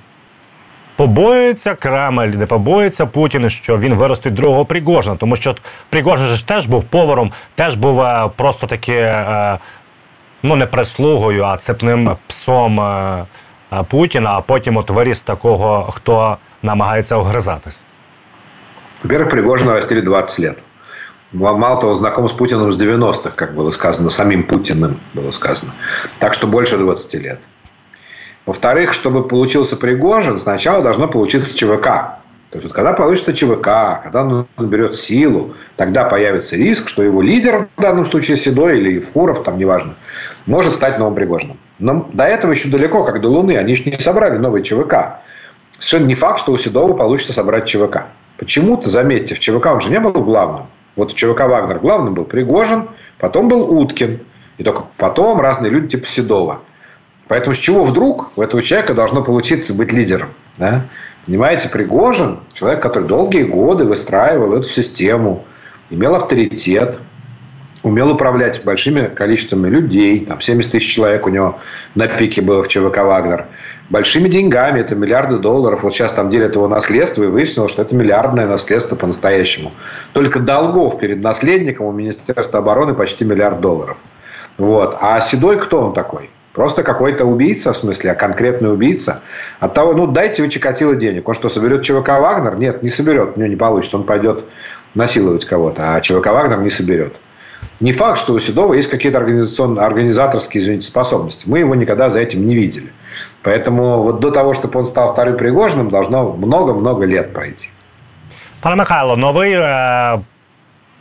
побоюється 0.96 1.76
Кремль, 1.76 2.28
не 2.28 2.46
побоюється 2.46 3.06
Путін, 3.06 3.50
що 3.50 3.78
він 3.78 3.94
виростить 3.94 4.34
другого 4.34 4.66
Пригожина? 4.66 5.16
Тому 5.16 5.36
що 5.36 5.56
Пригожин 5.90 6.28
ж 6.28 6.48
теж 6.48 6.66
був 6.66 6.84
поваром, 6.84 7.32
теж 7.56 7.76
був 7.76 8.02
е, 8.02 8.30
просто 8.36 8.68
таки 8.68 8.94
е, 8.94 9.58
ну 10.44 10.56
не 10.56 10.66
прислугою, 10.66 11.44
а 11.44 11.58
цепним 11.58 12.12
псом. 12.28 12.82
Е, 13.73 13.83
Путіна, 13.91 14.31
а 14.31 14.41
потім 14.41 14.77
от 14.77 14.91
виріс 14.91 15.21
такого, 15.21 15.93
хто 15.93 16.37
намагається 16.63 17.17
огризатись? 17.17 17.81
Во-первых, 19.03 19.31
Пригожина 19.31 19.73
растили 19.73 20.01
20 20.01 20.41
лет. 20.41 20.59
Мало 21.33 21.81
того, 21.81 21.95
знаком 21.95 22.29
с 22.29 22.33
Путиным 22.33 22.71
с 22.71 22.77
90-х, 22.77 23.31
как 23.35 23.55
было 23.55 23.71
сказано, 23.71 24.11
самим 24.11 24.43
Путиным 24.43 25.01
было 25.15 25.31
сказано. 25.31 25.73
Так 26.19 26.35
что 26.35 26.47
больше 26.47 26.77
20 26.77 27.15
лет. 27.15 27.41
Во-вторых, 28.47 28.93
чтобы 28.93 29.27
получился 29.27 29.77
Пригожин, 29.77 30.39
сначала 30.39 30.83
должно 30.83 31.09
получиться 31.09 31.57
ЧВК. 31.57 32.19
То 32.51 32.59
есть, 32.59 32.65
вот, 32.65 32.75
когда 32.75 32.93
получится 32.93 33.33
ЧВК, 33.33 34.03
когда 34.03 34.23
он 34.23 34.47
наберет 34.59 34.95
силу, 34.95 35.55
тогда 35.77 36.05
появится 36.05 36.57
риск, 36.57 36.89
что 36.89 37.03
его 37.03 37.23
лидер, 37.23 37.69
в 37.79 37.81
данном 37.81 38.05
случае 38.05 38.37
Седой 38.37 38.79
или 38.79 39.01
Фуров, 39.01 39.43
там 39.43 39.57
неважно, 39.57 39.95
может 40.48 40.74
стать 40.74 40.98
новым 40.98 41.14
Пригожиным. 41.14 41.60
Но 41.80 42.10
до 42.14 42.24
этого 42.26 42.52
еще 42.52 42.70
далеко, 42.70 43.04
как 43.04 43.22
до 43.22 43.30
Луны. 43.30 43.58
Они 43.58 43.74
еще 43.74 43.90
не 43.90 43.98
собрали 43.98 44.38
новый 44.38 44.64
ЧВК. 44.64 45.20
Совершенно 45.78 46.08
не 46.08 46.16
факт, 46.16 46.40
что 46.40 46.54
у 46.54 46.58
Седова 46.58 46.94
получится 46.94 47.34
собрать 47.34 47.66
ЧВК. 47.68 48.06
Почему-то, 48.38 48.90
заметьте, 48.90 49.36
в 49.36 49.40
ЧВК 49.40 49.68
он 49.68 49.82
же 49.82 49.92
не 49.92 50.00
был 50.00 50.12
главным. 50.12 50.68
Вот 50.96 51.12
в 51.12 51.16
ЧВК 51.16 51.42
Вагнер 51.42 51.80
главным 51.80 52.16
был 52.16 52.24
Пригожин, 52.26 52.90
потом 53.20 53.48
был 53.48 53.70
Уткин. 53.70 54.22
И 54.58 54.64
только 54.64 54.86
потом 54.98 55.40
разные 55.40 55.72
люди 55.72 55.90
типа 55.90 56.08
Седова. 56.08 56.62
Поэтому 57.28 57.54
с 57.54 57.60
чего 57.60 57.84
вдруг 57.84 58.32
у 58.38 58.42
этого 58.42 58.64
человека 58.64 58.94
должно 58.94 59.24
получиться 59.24 59.74
быть 59.74 59.92
лидером? 59.92 60.30
Да? 60.58 60.86
Понимаете, 61.26 61.70
Пригожин, 61.70 62.40
человек, 62.54 62.82
который 62.82 63.08
долгие 63.08 63.44
годы 63.44 63.84
выстраивал 63.86 64.54
эту 64.54 64.68
систему, 64.68 65.44
имел 65.90 66.16
авторитет, 66.16 67.00
умел 67.88 68.12
управлять 68.12 68.64
большими 68.64 69.08
количествами 69.08 69.68
людей. 69.70 70.26
Там 70.26 70.42
70 70.42 70.72
тысяч 70.72 70.94
человек 70.94 71.26
у 71.26 71.30
него 71.30 71.60
на 71.96 72.08
пике 72.08 72.42
было 72.42 72.64
в 72.64 72.68
ЧВК 72.68 72.98
«Вагнер». 73.00 73.46
Большими 73.90 74.28
деньгами, 74.28 74.82
это 74.82 74.96
миллиарды 74.96 75.38
долларов. 75.38 75.84
Вот 75.84 75.94
сейчас 75.94 76.12
там 76.12 76.30
делят 76.30 76.56
его 76.56 76.68
наследство, 76.68 77.24
и 77.24 77.28
выяснилось, 77.28 77.72
что 77.72 77.84
это 77.84 77.96
миллиардное 77.96 78.46
наследство 78.46 78.98
по-настоящему. 78.98 79.72
Только 80.12 80.40
долгов 80.40 81.00
перед 81.00 81.22
наследником 81.22 81.86
у 81.86 81.92
Министерства 81.94 82.60
обороны 82.60 82.94
почти 82.94 83.24
миллиард 83.24 83.62
долларов. 83.62 83.98
Вот. 84.58 84.98
А 85.00 85.22
Седой 85.22 85.58
кто 85.58 85.82
он 85.82 85.94
такой? 85.94 86.30
Просто 86.52 86.84
какой-то 86.84 87.24
убийца, 87.24 87.72
в 87.72 87.78
смысле, 87.78 88.12
а 88.12 88.16
конкретный 88.16 88.74
убийца. 88.74 89.22
От 89.60 89.76
того, 89.76 89.94
ну, 89.94 90.08
дайте 90.08 90.42
вы 90.42 90.50
Чикатило 90.50 90.96
денег. 90.96 91.30
Он 91.30 91.36
что, 91.36 91.48
соберет 91.48 91.84
ЧВК 91.84 92.20
«Вагнер»? 92.20 92.58
Нет, 92.58 92.84
не 92.84 92.90
соберет. 92.90 93.38
У 93.38 93.40
него 93.40 93.50
не 93.50 93.56
получится. 93.56 93.96
Он 93.96 94.04
пойдет 94.04 94.44
насиловать 94.96 95.46
кого-то. 95.46 95.96
А 95.96 96.02
ЧВК 96.02 96.28
«Вагнер» 96.28 96.60
не 96.60 96.72
соберет. 96.72 97.14
Не 97.80 97.92
факт, 97.92 98.20
что 98.20 98.34
у 98.34 98.40
Седова 98.40 98.74
есть 98.74 98.90
какие-то 98.90 99.20
организаторские, 99.20 100.62
извините, 100.62 100.88
способности. 100.88 101.44
Мы 101.48 101.60
его 101.60 101.76
никогда 101.76 102.10
за 102.10 102.20
этим 102.20 102.48
не 102.48 102.56
видели. 102.56 102.92
Поэтому 103.44 104.02
вот 104.04 104.20
до 104.20 104.32
того, 104.32 104.54
чтобы 104.54 104.80
он 104.80 104.86
стал 104.86 105.14
вторым 105.14 105.38
Пригожиным, 105.38 105.90
должно 105.90 106.34
много-много 106.34 107.06
лет 107.06 107.34
пройти. 107.34 107.70
Пане 108.62 108.82
Михайло, 108.82 109.16
новий 109.16 109.52
е, 109.52 110.20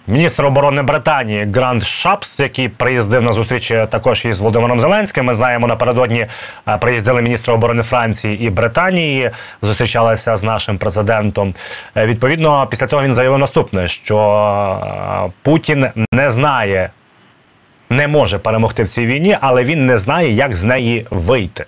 Міністр 0.09 0.47
оборони 0.47 0.83
Британії 0.83 1.49
Грант 1.55 1.85
Шапс, 1.85 2.41
який 2.41 2.69
приїздив 2.69 3.23
на 3.23 3.33
зустріч 3.33 3.69
також 3.69 4.25
із 4.25 4.41
Володимиром 4.41 4.81
Зеленським. 4.81 5.25
Ми 5.25 5.35
знаємо 5.35 5.67
напередодні 5.67 6.27
е, 6.69 6.77
приїздили 6.79 7.23
міністри 7.23 7.55
оборони 7.55 7.83
Франції 7.83 8.47
і 8.47 8.51
Британії, 8.51 9.31
зустрічалися 9.63 10.37
з 10.37 10.43
нашим 10.43 10.79
президентом. 10.79 11.55
Е, 11.97 12.07
відповідно, 12.07 12.67
після 12.71 12.87
цього 12.87 13.03
він 13.03 13.15
заявив 13.15 13.39
наступне: 13.39 13.89
що 13.89 14.19
е, 15.27 15.31
Путін 15.43 15.87
не 16.13 16.31
знає, 16.31 16.91
не 17.91 18.09
може 18.09 18.39
перемогти 18.39 18.83
в 18.83 18.89
цій 18.89 19.07
війні, 19.07 19.39
але 19.41 19.65
він 19.65 19.87
не 19.87 19.99
знає, 19.99 20.33
як 20.33 20.57
з 20.57 20.65
неї 20.65 21.07
вийти. 21.11 21.65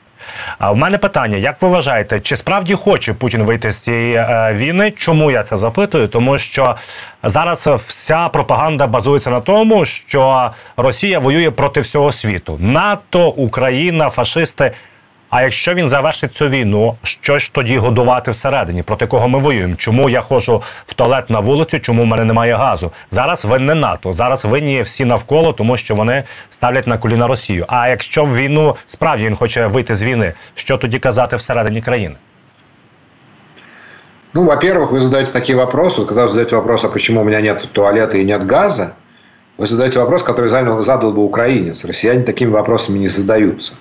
А 0.59 0.73
в 0.73 0.77
мене 0.77 0.99
питання: 0.99 1.37
як 1.37 1.63
ви 1.63 1.69
вважаєте, 1.69 2.21
чи 2.21 2.37
справді 2.37 2.75
хоче 2.75 3.15
Путін 3.15 3.43
вийти 3.43 3.73
з 3.73 3.79
цієї 3.79 4.15
е, 4.15 4.55
війни? 4.55 4.91
Чому 4.91 5.31
я 5.31 5.43
це 5.43 5.57
запитую? 5.57 6.09
Тому 6.09 6.39
що 6.39 6.77
зараз 7.23 7.67
вся 7.67 8.29
пропаганда 8.29 8.87
базується 8.87 9.31
на 9.31 9.41
тому, 9.41 9.85
що 9.85 10.51
Росія 10.77 11.19
воює 11.19 11.51
проти 11.51 11.81
всього 11.81 12.13
світу: 12.13 12.57
НАТО, 12.61 13.29
Україна, 13.29 14.11
фашисти. 14.11 14.73
А 15.36 15.42
якщо 15.42 15.74
він 15.74 15.90
завершить 15.90 16.36
цю 16.36 16.48
війну, 16.48 16.96
що 17.04 17.40
ж 17.40 17.54
тоді 17.54 17.78
годувати 17.78 18.32
всередині? 18.32 18.84
Проти 18.84 19.08
кого 19.08 19.28
ми 19.28 19.40
воюємо? 19.40 19.76
Чому 19.76 20.10
я 20.10 20.22
ходжу 20.22 20.64
в 20.86 20.94
туалет 20.94 21.30
на 21.30 21.40
вулицю? 21.40 21.80
Чому 21.80 22.04
в 22.04 22.06
мене 22.06 22.24
немає 22.24 22.56
газу? 22.56 22.92
Зараз 23.10 23.46
винне 23.46 23.76
НАТО. 23.76 24.14
Зараз 24.14 24.46
винні 24.46 24.82
всі 24.82 25.06
навколо, 25.06 25.54
тому 25.54 25.78
що 25.78 25.96
вони 25.96 26.24
ставлять 26.52 26.88
на 26.88 26.98
коліна 26.98 27.28
Росію. 27.28 27.66
А 27.68 27.88
якщо 27.88 28.26
в 28.26 28.36
війну 28.36 28.76
справді 28.88 29.26
він 29.26 29.36
хоче 29.36 29.68
вийти 29.68 29.96
з 29.96 30.04
війни, 30.04 30.34
що 30.56 30.78
тоді 30.78 31.00
казати 31.00 31.36
всередині 31.36 31.82
країни? 31.82 32.16
Ну, 34.34 34.44
во-первых, 34.44 34.92
вы 34.92 35.02
задаете 35.02 35.32
такие 35.32 35.56
вопросы. 35.56 36.06
Когда 36.06 36.24
вы 36.24 36.30
задаете 36.30 36.56
вопрос, 36.56 36.84
а 36.84 36.90
почему 36.90 37.22
у 37.22 37.24
меня 37.24 37.42
нет 37.42 37.70
туалета 37.72 38.18
и 38.18 38.26
нет 38.26 38.46
газа, 38.46 38.94
вы 39.58 39.68
задаете 39.68 40.00
вопрос, 40.00 40.24
который 40.24 40.50
занял, 40.50 40.84
задал 40.84 41.12
бы 41.12 41.24
украинец. 41.24 41.86
Россияне 41.86 42.24
такими 42.24 42.50
вопросами 42.50 43.00
не 43.00 43.10
задаются. 43.10 43.74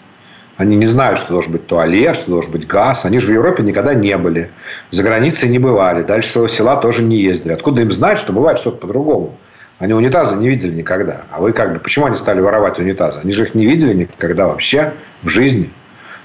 Они 0.57 0.75
не 0.75 0.87
знают, 0.87 1.19
что 1.19 1.33
должен 1.33 1.51
быть 1.51 1.67
туалет, 1.67 2.15
что 2.15 2.31
должен 2.31 2.51
быть 2.51 2.65
газ. 2.65 3.05
Они 3.05 3.19
же 3.19 3.27
в 3.27 3.31
Европе 3.31 3.61
никогда 3.61 3.93
не 3.93 4.17
были. 4.17 4.49
За 4.89 5.03
границей 5.03 5.49
не 5.49 5.59
бывали. 5.59 6.01
Дальше 6.01 6.31
своего 6.31 6.47
села 6.47 6.77
тоже 6.77 7.03
не 7.03 7.17
ездили. 7.17 7.53
Откуда 7.53 7.81
им 7.81 7.91
знать, 7.91 8.17
что 8.17 8.33
бывает 8.33 8.57
что-то 8.57 8.77
по-другому? 8.77 9.37
Они 9.77 9.93
унитазы 9.93 10.35
не 10.35 10.49
видели 10.49 10.73
никогда. 10.73 11.21
А 11.31 11.39
вы 11.39 11.53
как 11.53 11.73
бы... 11.73 11.79
Почему 11.79 12.07
они 12.07 12.15
стали 12.15 12.41
воровать 12.41 12.79
унитазы? 12.79 13.19
Они 13.23 13.31
же 13.31 13.43
их 13.43 13.53
не 13.53 13.67
видели 13.67 13.93
никогда 13.93 14.47
вообще 14.47 14.93
в 15.21 15.29
жизни. 15.29 15.71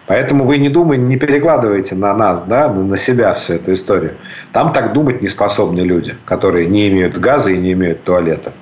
Поэтому 0.07 0.45
вы 0.45 0.57
не 0.57 0.71
думаете, 0.71 1.05
не 1.05 1.17
перекладываете 1.17 1.95
на 1.95 2.15
нас, 2.15 2.43
да, 2.47 2.69
на 2.73 2.97
себя 2.97 3.35
всю 3.35 3.55
эту 3.55 3.75
историю. 3.75 4.15
Там 4.53 4.73
так 4.73 4.95
думать 4.95 5.21
не 5.21 5.29
способны 5.29 5.81
люди, 5.81 6.17
которые 6.25 6.67
не 6.67 6.89
имеют 6.89 7.19
газа 7.19 7.51
и 7.51 7.59
не 7.59 7.73
имеют 7.73 8.03
туалета. 8.03 8.53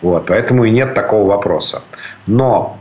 Вот, 0.00 0.26
поэтому 0.26 0.64
и 0.64 0.70
нет 0.70 0.94
такого 0.94 1.28
вопроса. 1.28 1.82
Но 2.26 2.79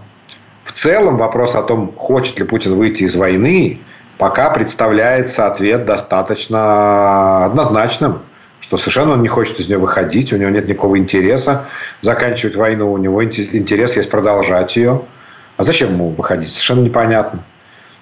в 0.70 0.72
целом 0.72 1.18
вопрос 1.18 1.56
о 1.56 1.64
том, 1.64 1.92
хочет 1.96 2.38
ли 2.38 2.46
Путин 2.46 2.76
выйти 2.76 3.02
из 3.02 3.16
войны, 3.16 3.82
пока 4.20 4.52
представляется 4.52 5.48
ответ 5.48 5.88
достаточно 5.88 7.46
однозначным, 7.46 8.20
что 8.62 8.78
совершенно 8.78 9.14
он 9.14 9.24
не 9.24 9.28
хочет 9.28 9.60
из 9.60 9.68
нее 9.68 9.80
выходить, 9.80 10.32
у 10.32 10.38
него 10.38 10.52
нет 10.52 10.68
никакого 10.68 11.00
интереса 11.00 11.66
заканчивать 12.02 12.56
войну, 12.56 12.92
у 12.92 13.00
него 13.00 13.26
интерес 13.26 13.96
есть 13.96 14.12
продолжать 14.12 14.76
ее. 14.76 15.02
А 15.58 15.64
зачем 15.64 15.94
ему 15.94 16.12
выходить? 16.12 16.52
Совершенно 16.52 16.82
непонятно. 16.82 17.44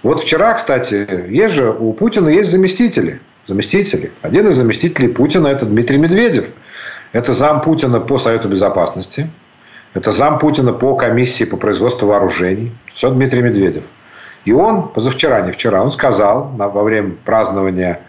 Вот 0.04 0.20
вчера, 0.20 0.54
кстати, 0.54 1.08
есть 1.30 1.54
же 1.54 1.72
у 1.72 1.94
Путина 1.94 2.28
есть 2.28 2.52
заместители. 2.52 3.22
Заместители. 3.46 4.12
Один 4.22 4.50
из 4.50 4.56
заместителей 4.56 5.08
Путина– 5.08 5.48
это 5.48 5.66
Дмитрий 5.66 5.98
Медведев. 5.98 6.50
Это 7.14 7.32
зам 7.32 7.62
Путина 7.62 8.02
по 8.02 8.18
Совету 8.18 8.50
Безопасности. 8.50 9.30
Это 9.98 10.12
зам 10.12 10.38
Путина 10.38 10.74
по 10.74 10.96
комиссии 10.96 11.44
по 11.44 11.58
производству 11.58 12.08
вооружений. 12.08 12.72
Все 12.94 13.10
Дмитрий 13.10 13.42
Медведев. 13.42 13.84
И 14.46 14.54
он, 14.54 14.90
позавчера, 14.90 15.42
не 15.42 15.52
вчера, 15.52 15.82
он 15.82 15.90
сказал 15.90 16.52
во 16.56 16.84
время 16.84 17.16
празднования 17.26 18.02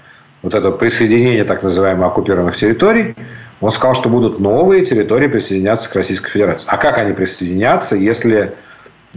вот 0.43 0.55
этого 0.55 0.73
присоединения 0.77 1.45
так 1.45 1.63
называемых 1.63 2.09
оккупированных 2.09 2.57
территорий, 2.57 3.17
он 3.63 3.73
сказал, 3.73 3.95
что 3.95 4.11
будут 4.11 4.39
новые 4.39 4.85
территории 4.85 5.29
присоединяться 5.29 5.89
к 5.89 5.95
Российской 5.95 6.31
Федерации. 6.31 6.69
А 6.71 6.77
как 6.77 6.99
они 6.99 7.15
присоединятся, 7.15 7.97
если 7.97 8.53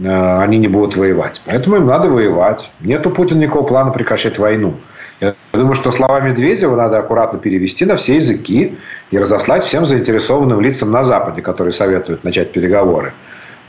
э, 0.00 0.38
они 0.38 0.56
не 0.56 0.68
будут 0.68 0.96
воевать? 0.96 1.42
Поэтому 1.44 1.76
им 1.76 1.84
надо 1.84 2.08
воевать. 2.08 2.72
Нет 2.80 3.06
у 3.06 3.10
Путина 3.10 3.40
никакого 3.40 3.66
плана 3.66 3.90
прекращать 3.90 4.38
войну. 4.38 4.76
Я 5.52 5.58
думаю, 5.58 5.74
что 5.74 5.92
слова 5.92 6.20
Медведева 6.20 6.76
надо 6.76 6.98
аккуратно 6.98 7.38
перевести 7.38 7.84
на 7.84 7.96
все 7.96 8.16
языки 8.16 8.78
и 9.10 9.18
разослать 9.18 9.64
всем 9.64 9.84
заинтересованным 9.84 10.60
лицам 10.60 10.90
на 10.90 11.02
Западе, 11.02 11.42
которые 11.42 11.72
советуют 11.72 12.24
начать 12.24 12.52
переговоры. 12.52 13.12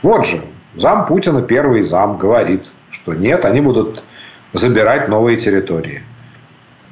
Вот 0.02 0.26
же, 0.26 0.42
Зам 0.76 1.06
Путина, 1.06 1.42
первый 1.42 1.84
зам, 1.84 2.18
говорит, 2.18 2.66
что 2.90 3.14
нет, 3.14 3.44
они 3.44 3.60
будут 3.60 4.02
забирать 4.52 5.08
новые 5.08 5.36
территории. 5.36 6.02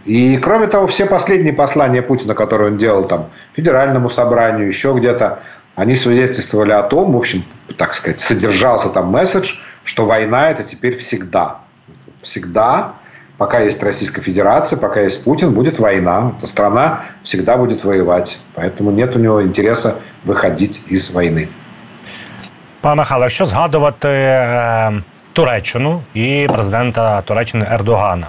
И, 0.04 0.36
кроме 0.36 0.66
того, 0.66 0.86
все 0.86 1.06
последние 1.06 1.52
послания 1.52 2.02
Путина, 2.02 2.34
которые 2.34 2.72
он 2.72 2.78
делал 2.78 3.04
там 3.04 3.30
федеральному 3.54 4.08
собранию, 4.08 4.66
еще 4.66 4.94
где-то, 4.96 5.40
они 5.74 5.94
свидетельствовали 5.94 6.72
о 6.72 6.82
том, 6.82 7.12
в 7.12 7.16
общем, 7.16 7.44
так 7.76 7.94
сказать, 7.94 8.20
содержался 8.20 8.88
там 8.88 9.06
месседж, 9.06 9.54
что 9.84 10.04
война 10.04 10.50
это 10.50 10.62
теперь 10.62 10.96
всегда. 10.96 11.58
Всегда, 12.20 12.94
пока 13.38 13.60
есть 13.60 13.82
Российская 13.82 14.22
Федерация, 14.22 14.78
пока 14.78 15.00
есть 15.00 15.24
Путин, 15.24 15.52
будет 15.54 15.78
война. 15.78 16.32
Эта 16.38 16.46
страна 16.46 17.00
всегда 17.22 17.56
будет 17.56 17.84
воевать. 17.84 18.38
Поэтому 18.54 18.90
нет 18.90 19.16
у 19.16 19.18
него 19.18 19.42
интереса 19.42 19.94
выходить 20.24 20.82
из 20.86 21.10
войны. 21.10 21.48
Пане 22.80 23.00
Михайло, 23.00 23.24
якщо 23.24 23.46
згадувати 23.46 24.08
Туреччину 25.32 26.02
і 26.14 26.48
президента 26.52 27.22
Туреччини 27.22 27.66
Ердогана, 27.74 28.26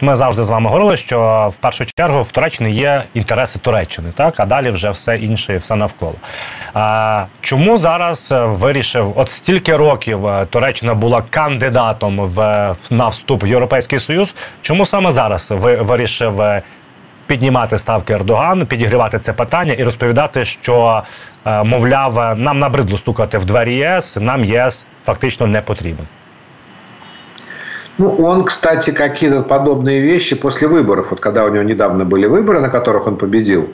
ми 0.00 0.16
завжди 0.16 0.44
з 0.44 0.48
вами 0.48 0.70
говорили, 0.70 0.96
що 0.96 1.50
в 1.54 1.56
першу 1.56 1.84
чергу 1.98 2.22
в 2.22 2.30
Туреччині 2.30 2.72
є 2.72 3.02
інтереси 3.14 3.58
Туреччини, 3.58 4.12
так 4.16 4.40
а 4.40 4.46
далі 4.46 4.70
вже 4.70 4.90
все 4.90 5.16
інше, 5.16 5.56
все 5.56 5.76
навколо. 5.76 6.14
Чому 7.40 7.78
зараз 7.78 8.28
вирішив, 8.32 9.12
от 9.16 9.30
стільки 9.30 9.76
років 9.76 10.20
Туреччина 10.50 10.94
була 10.94 11.22
кандидатом 11.30 12.20
в 12.20 12.74
на 12.90 13.08
вступ 13.08 13.44
в 13.44 13.46
Європейський 13.46 13.98
Союз? 13.98 14.34
Чому 14.62 14.86
саме 14.86 15.10
зараз 15.10 15.46
ви 15.50 15.76
вирішив 15.76 16.42
піднімати 17.26 17.78
ставки 17.78 18.12
Ердоган, 18.12 18.66
підігрівати 18.66 19.18
це 19.18 19.32
питання 19.32 19.72
і 19.72 19.84
розповідати, 19.84 20.44
що 20.44 21.02
мовляв, 21.64 22.38
нам 22.38 22.58
набридло 22.58 22.98
стукати 22.98 23.38
в 23.38 23.44
двері 23.44 23.74
ЄС, 23.74 24.16
нам 24.16 24.44
ЄС 24.44 24.84
фактично 25.04 25.46
не 25.46 25.60
потрібен? 25.60 26.06
Ну, 28.02 28.16
он, 28.16 28.44
кстати, 28.44 28.90
какие-то 28.90 29.42
подобные 29.42 30.00
вещи 30.00 30.34
после 30.34 30.66
выборов, 30.66 31.12
вот 31.12 31.20
когда 31.20 31.44
у 31.44 31.50
него 31.50 31.62
недавно 31.62 32.04
были 32.04 32.26
выборы, 32.26 32.58
на 32.58 32.68
которых 32.68 33.06
он 33.06 33.16
победил, 33.16 33.72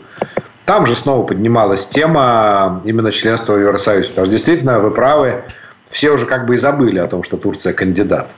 там 0.67 0.85
же 0.85 0.95
снова 0.95 1.27
поднималась 1.27 1.87
тема 1.87 2.83
именно 2.85 3.11
членства 3.11 3.55
в 3.55 3.59
Евросоюзе. 3.59 4.11
Потому 4.11 4.27
что 4.27 4.33
действительно, 4.33 4.81
вы 4.81 4.91
правы, 4.91 5.45
все 5.89 6.11
уже 6.11 6.27
как 6.27 6.45
бы 6.45 6.57
и 6.57 6.59
забыли 6.59 6.99
о 6.99 7.07
том, 7.07 7.23
что 7.23 7.39
Турция 7.39 7.73
кандидат. 7.73 8.29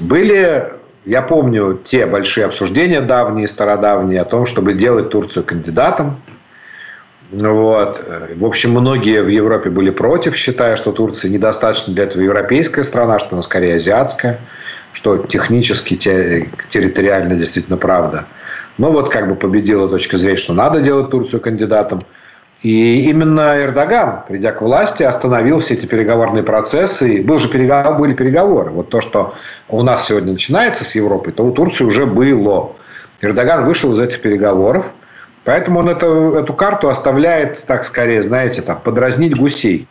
Были, 0.00 0.64
я 1.06 1.22
помню, 1.22 1.80
те 1.82 2.06
большие 2.06 2.46
обсуждения 2.46 3.00
давние, 3.00 3.48
стародавние, 3.48 4.20
о 4.20 4.24
том, 4.24 4.46
чтобы 4.46 4.74
делать 4.74 5.10
Турцию 5.10 5.42
кандидатом. 5.42 6.22
Вот. 7.32 8.00
В 8.36 8.44
общем, 8.44 8.70
многие 8.70 9.24
в 9.24 9.28
Европе 9.28 9.70
были 9.70 9.90
против, 9.90 10.36
считая, 10.36 10.76
что 10.76 10.92
Турция 10.92 11.32
недостаточно 11.32 11.92
для 11.92 12.04
этого 12.04 12.22
европейская 12.22 12.84
страна, 12.84 13.18
что 13.18 13.30
она 13.32 13.42
скорее 13.42 13.74
азиатская 13.74 14.38
что 14.94 15.18
технически, 15.18 15.96
территориально 15.96 17.34
действительно 17.34 17.76
правда. 17.76 18.26
Но 18.78 18.90
вот 18.90 19.10
как 19.10 19.28
бы 19.28 19.34
победила 19.34 19.88
точка 19.88 20.16
зрения, 20.16 20.38
что 20.38 20.54
надо 20.54 20.80
делать 20.80 21.10
Турцию 21.10 21.40
кандидатом. 21.40 22.04
И 22.62 23.10
именно 23.10 23.60
Эрдоган, 23.60 24.22
придя 24.26 24.52
к 24.52 24.62
власти, 24.62 25.02
остановил 25.02 25.58
все 25.58 25.74
эти 25.74 25.84
переговорные 25.84 26.42
процессы. 26.42 27.16
И 27.16 27.22
был 27.22 27.38
же 27.38 27.48
переговор, 27.48 27.98
были 27.98 28.14
переговоры. 28.14 28.70
Вот 28.70 28.88
то, 28.88 29.00
что 29.00 29.34
у 29.68 29.82
нас 29.82 30.06
сегодня 30.06 30.32
начинается 30.32 30.82
с 30.84 30.94
Европой, 30.94 31.32
то 31.32 31.44
у 31.44 31.52
Турции 31.52 31.84
уже 31.84 32.06
было. 32.06 32.72
Эрдоган 33.20 33.66
вышел 33.66 33.92
из 33.92 33.98
этих 33.98 34.22
переговоров. 34.22 34.92
Поэтому 35.44 35.80
он 35.80 35.90
эту, 35.90 36.34
эту 36.34 36.54
карту 36.54 36.88
оставляет, 36.88 37.62
так 37.66 37.84
скорее, 37.84 38.22
знаете, 38.22 38.62
там, 38.62 38.80
подразнить 38.80 39.36
гусей. 39.36 39.86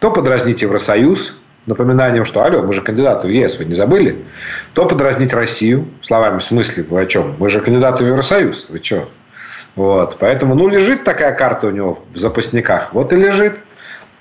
То 0.00 0.10
подразнить 0.10 0.62
Евросоюз, 0.62 1.38
напоминанием, 1.68 2.24
что 2.24 2.42
алло, 2.42 2.62
мы 2.62 2.72
же 2.72 2.80
кандидаты 2.80 3.28
в 3.28 3.30
ЕС, 3.30 3.58
вы 3.58 3.66
не 3.66 3.74
забыли? 3.74 4.24
То 4.72 4.86
подразнить 4.86 5.32
Россию 5.32 5.86
словами 6.02 6.40
в 6.40 6.44
смысле, 6.44 6.84
вы 6.84 7.02
о 7.02 7.06
чем? 7.06 7.36
Мы 7.38 7.48
же 7.48 7.60
кандидаты 7.60 8.04
в 8.04 8.08
Евросоюз, 8.08 8.66
вы 8.68 8.80
что? 8.82 9.08
Вот. 9.76 10.16
Поэтому, 10.18 10.56
ну, 10.56 10.66
лежит 10.66 11.04
такая 11.04 11.32
карта 11.32 11.68
у 11.68 11.70
него 11.70 11.98
в 12.12 12.18
запасниках. 12.18 12.92
Вот 12.94 13.12
и 13.12 13.16
лежит. 13.16 13.58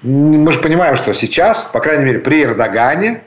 Мы 0.04 0.52
же 0.52 0.60
понимаем, 0.60 0.96
что 0.96 1.14
сейчас, 1.14 1.62
по 1.74 1.80
крайней 1.80 2.06
мере, 2.06 2.20
при 2.20 2.44
Эрдогане, 2.44 3.24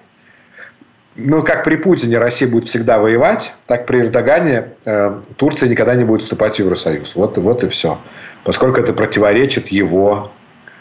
ну, 1.16 1.42
как 1.42 1.64
при 1.64 1.74
Путине 1.74 2.18
Россия 2.18 2.46
будет 2.46 2.66
всегда 2.66 3.00
воевать, 3.00 3.52
так 3.66 3.86
при 3.86 4.02
Эрдогане 4.02 4.68
э, 4.84 5.20
Турция 5.36 5.68
никогда 5.68 5.96
не 5.96 6.04
будет 6.04 6.22
вступать 6.22 6.56
в 6.56 6.58
Евросоюз. 6.60 7.16
Вот, 7.16 7.36
вот 7.38 7.64
и 7.64 7.68
все. 7.68 7.98
Поскольку 8.44 8.80
это 8.80 8.92
противоречит 8.92 9.68
его 9.68 10.30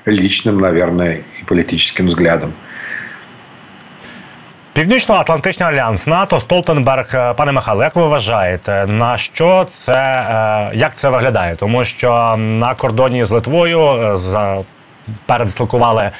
личным, 0.05 0.59
наверное, 0.59 1.23
и 1.41 1.43
политическим 1.45 2.05
взглядам. 2.05 2.53
Північно-Атлантичний 4.73 5.69
альянс 5.69 6.07
НАТО 6.07 6.39
Столтенберг, 6.39 7.15
е, 7.15 7.33
пане 7.33 7.51
Михайло, 7.51 7.83
як 7.83 7.95
ви 7.95 8.07
вважаєте, 8.07 8.85
на 8.87 9.17
що 9.17 9.67
це 9.69 9.93
е, 9.93 10.69
як 10.73 10.95
це 10.95 11.09
виглядає? 11.09 11.55
Тому 11.55 11.85
що 11.85 12.35
на 12.37 12.75
кордоні 12.75 13.23
з 13.23 13.31
Литвою 13.31 13.81
е, 13.81 14.57
передислокували 15.25 16.11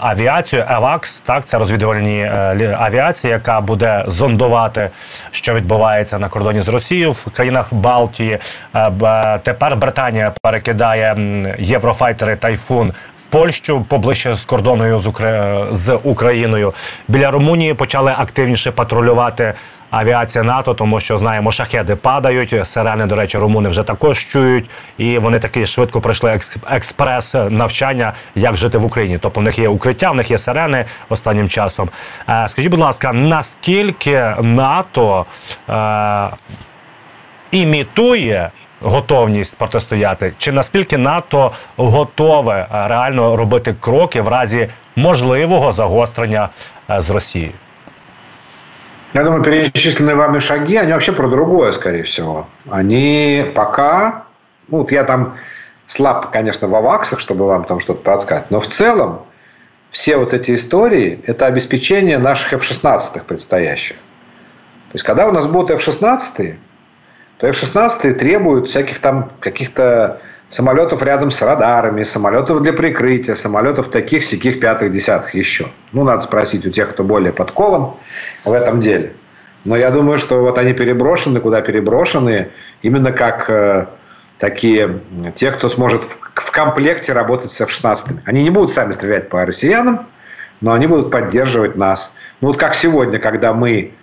авіацію 0.00 0.64
ЕВАКС, 0.70 1.20
так 1.20 1.44
це 1.44 1.58
розвідувальні 1.58 2.30
авіації, 2.78 3.30
яка 3.30 3.60
буде 3.60 4.04
зондувати, 4.06 4.90
що 5.30 5.54
відбувається 5.54 6.18
на 6.18 6.28
кордоні 6.28 6.62
з 6.62 6.68
Росією 6.68 7.12
в 7.12 7.24
країнах 7.24 7.74
Балтії. 7.74 8.38
Тепер 9.42 9.76
Британія 9.76 10.32
перекидає 10.42 11.16
єврофайтери 11.58 12.36
Тайфун 12.36 12.92
Польщу 13.34 13.84
поближче 13.88 14.34
з 14.34 14.44
кордоною 14.44 14.98
з, 14.98 15.06
Укра... 15.06 15.66
з 15.70 15.98
Україною. 16.02 16.74
Біля 17.08 17.30
Румунії 17.30 17.74
почали 17.74 18.14
активніше 18.18 18.70
патрулювати 18.70 19.54
авіація 19.90 20.44
НАТО, 20.44 20.74
тому 20.74 21.00
що 21.00 21.18
знаємо, 21.18 21.52
шахеди 21.52 21.96
падають. 21.96 22.66
Сирени, 22.66 23.06
до 23.06 23.16
речі, 23.16 23.38
румуни 23.38 23.68
вже 23.68 23.82
також 23.82 24.26
чують, 24.26 24.70
і 24.98 25.18
вони 25.18 25.38
таки 25.38 25.66
швидко 25.66 26.00
пройшли 26.00 26.40
експрес 26.70 27.34
навчання, 27.34 28.12
як 28.34 28.56
жити 28.56 28.78
в 28.78 28.84
Україні. 28.84 29.18
Тобто 29.18 29.40
в 29.40 29.42
них 29.42 29.58
є 29.58 29.68
укриття, 29.68 30.10
в 30.10 30.14
них 30.14 30.30
є 30.30 30.38
сирени 30.38 30.84
останнім 31.08 31.48
часом. 31.48 31.88
Е, 32.28 32.48
скажіть, 32.48 32.70
будь 32.70 32.80
ласка, 32.80 33.12
наскільки 33.12 34.34
НАТО 34.40 35.26
е, 35.70 36.28
імітує? 37.50 38.50
готовність 38.83 39.55
протистояти, 39.55 40.33
чи 40.37 40.51
наскільки 40.51 40.97
НАТО 40.97 41.51
готове 41.77 42.55
е, 42.55 42.87
реально 42.87 43.35
робити 43.35 43.75
кроки 43.79 44.21
в 44.21 44.27
разі 44.27 44.69
можливого 44.95 45.71
загострення 45.71 46.49
е, 46.89 47.01
з 47.01 47.09
Росією? 47.09 47.51
Я 49.13 49.23
думаю, 49.23 49.43
перечисленные 49.43 50.15
вами 50.15 50.39
шаги, 50.39 50.77
они 50.77 50.91
вообще 50.91 51.11
про 51.11 51.27
другое, 51.27 51.73
скорее 51.73 52.03
всего. 52.03 52.47
Они 52.69 53.43
пока, 53.55 54.25
ну, 54.67 54.77
вот 54.77 54.91
я 54.91 55.03
там 55.03 55.33
слаб, 55.87 56.31
конечно, 56.31 56.67
в 56.67 56.75
аваксах, 56.75 57.19
чтобы 57.19 57.47
вам 57.47 57.63
там 57.63 57.79
что-то 57.79 58.03
подсказать, 58.03 58.51
но 58.51 58.59
в 58.59 58.67
целом 58.67 59.21
все 59.89 60.17
вот 60.17 60.33
эти 60.33 60.53
истории – 60.53 61.25
это 61.25 61.47
обеспечение 61.47 62.19
наших 62.19 62.53
F-16 62.53 63.23
предстоящих. 63.23 63.97
То 63.97 64.95
есть, 64.95 65.05
когда 65.05 65.27
у 65.27 65.31
нас 65.31 65.47
будут 65.47 65.71
F-16, 65.71 66.55
то 67.38 67.48
F-16 67.48 68.14
требуют 68.14 68.68
всяких 68.68 69.00
там 69.00 69.30
каких-то 69.40 70.20
самолетов 70.48 71.02
рядом 71.02 71.30
с 71.30 71.42
радарами, 71.42 72.04
самолетов 72.04 72.62
для 72.62 72.72
прикрытия, 72.72 73.34
самолетов 73.34 73.88
таких, 73.88 74.24
сяких, 74.24 74.60
пятых, 74.60 74.92
десятых 74.92 75.34
еще. 75.34 75.66
Ну, 75.92 76.04
надо 76.04 76.22
спросить 76.22 76.64
у 76.66 76.70
тех, 76.70 76.90
кто 76.90 77.02
более 77.02 77.32
подкован 77.32 77.94
в 78.44 78.52
этом 78.52 78.80
деле. 78.80 79.14
Но 79.64 79.76
я 79.76 79.90
думаю, 79.90 80.18
что 80.18 80.40
вот 80.40 80.58
они 80.58 80.74
переброшены, 80.74 81.40
куда 81.40 81.60
переброшены, 81.62 82.50
именно 82.82 83.12
как 83.12 83.48
э, 83.48 83.86
такие, 84.38 85.00
те, 85.36 85.50
кто 85.50 85.68
сможет 85.68 86.04
в, 86.04 86.18
в 86.34 86.50
комплекте 86.52 87.12
работать 87.12 87.50
с 87.50 87.60
F-16. 87.60 88.20
Они 88.26 88.42
не 88.42 88.50
будут 88.50 88.70
сами 88.70 88.92
стрелять 88.92 89.30
по 89.30 89.44
россиянам, 89.44 90.06
но 90.60 90.72
они 90.72 90.86
будут 90.86 91.10
поддерживать 91.10 91.76
нас. 91.76 92.12
Ну, 92.40 92.48
вот 92.48 92.58
как 92.58 92.74
сегодня, 92.74 93.18
когда 93.18 93.54
мы, 93.54 93.94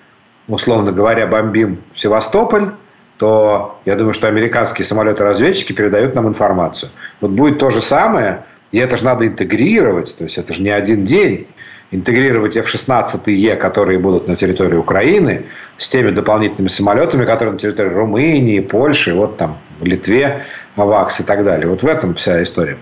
условно 0.47 0.91
говоря, 0.91 1.27
бомбим 1.27 1.81
Севастополь, 1.95 2.71
то 3.21 3.79
я 3.85 3.95
думаю, 3.95 4.13
что 4.13 4.27
американские 4.27 4.83
самолеты-разведчики 4.83 5.73
передают 5.73 6.15
нам 6.15 6.27
информацию. 6.27 6.89
Вот 7.19 7.29
будет 7.29 7.59
то 7.59 7.69
же 7.69 7.79
самое, 7.79 8.45
и 8.71 8.79
это 8.79 8.97
же 8.97 9.05
надо 9.05 9.27
интегрировать, 9.27 10.15
то 10.17 10.23
есть 10.23 10.39
это 10.39 10.53
же 10.53 10.63
не 10.63 10.71
один 10.71 11.05
день, 11.05 11.45
интегрировать 11.91 12.57
F-16E, 12.57 13.57
которые 13.57 13.99
будут 13.99 14.27
на 14.27 14.35
территории 14.35 14.75
Украины, 14.75 15.45
с 15.77 15.87
теми 15.87 16.09
дополнительными 16.09 16.67
самолетами, 16.67 17.25
которые 17.25 17.53
на 17.53 17.59
территории 17.59 17.89
Румынии, 17.89 18.59
Польши, 18.59 19.13
вот 19.13 19.37
там 19.37 19.59
Литве, 19.81 20.43
АВАКС 20.75 21.19
и 21.19 21.23
так 21.23 21.43
далее. 21.43 21.67
Вот 21.67 21.83
в 21.83 21.87
этом 21.87 22.15
вся 22.15 22.41
история. 22.41 22.79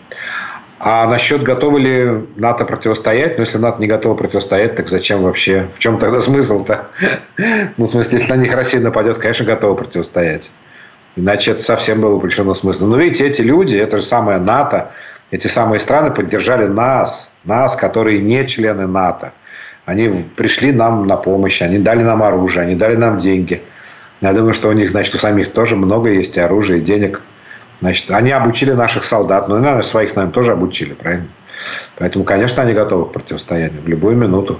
А 0.82 1.06
насчет 1.08 1.44
готовы 1.44 1.80
ли 1.82 2.28
НАТО 2.38 2.64
противостоять, 2.64 3.38
ну, 3.38 3.44
если 3.44 3.58
НАТО 3.58 3.82
не 3.82 3.88
готово 3.88 4.16
противостоять, 4.16 4.76
так 4.76 4.88
зачем 4.88 5.24
вообще? 5.24 5.68
В 5.76 5.80
чем 5.80 5.98
тогда 5.98 6.22
смысл-то? 6.22 6.88
Ну, 7.78 7.86
в 7.86 7.90
смысле, 7.90 8.20
если 8.20 8.32
на 8.32 8.38
них 8.38 8.54
Россия 8.54 8.80
нападет, 8.80 9.18
конечно, 9.18 9.46
готова 9.46 9.76
противостоять. 9.76 10.52
Иначе 11.16 11.52
это 11.52 11.62
совсем 11.62 12.00
было 12.00 12.24
лишено 12.26 12.54
смысла. 12.56 12.86
Но 12.86 12.98
видите, 12.98 13.28
эти 13.28 13.42
люди, 13.42 13.76
это 13.76 13.98
же 13.98 14.04
самое 14.04 14.40
НАТО, 14.40 14.92
Эти 15.32 15.48
самые 15.48 15.80
страны 15.80 16.10
поддержали 16.12 16.66
нас, 16.66 17.32
нас, 17.44 17.76
которые 17.76 18.20
не 18.20 18.48
члены 18.48 18.88
НАТО. 18.88 19.34
Они 19.86 20.10
пришли 20.36 20.72
нам 20.72 21.06
на 21.06 21.18
помощь, 21.18 21.62
они 21.62 21.78
дали 21.78 22.04
нам 22.04 22.24
оружие, 22.24 22.64
они 22.64 22.76
дали 22.76 22.96
нам 22.96 23.18
деньги. 23.18 23.62
Я 24.22 24.34
думаю, 24.34 24.54
что 24.54 24.70
у 24.70 24.74
них, 24.74 24.90
значит, 24.90 25.14
у 25.16 25.18
самих 25.18 25.52
тоже 25.54 25.76
много 25.76 26.10
есть 26.10 26.38
и 26.38 26.40
оружия, 26.40 26.78
и 26.78 26.82
денег. 26.82 27.22
Значит, 27.81 28.11
они 28.11 28.33
обучили 28.33 28.73
наших 28.73 29.05
солдат, 29.05 29.49
ну, 29.49 29.55
наверное, 29.55 29.83
своих, 29.83 30.17
наверное, 30.17 30.35
тоже 30.35 30.53
обучили, 30.53 30.95
правильно? 30.95 31.27
Поэтому, 31.99 32.25
конечно, 32.25 32.63
они 32.63 32.73
готовы 32.73 33.05
к 33.05 33.13
противостоянию 33.13 33.83
в 33.83 33.89
любую 33.89 34.17
минуту. 34.17 34.59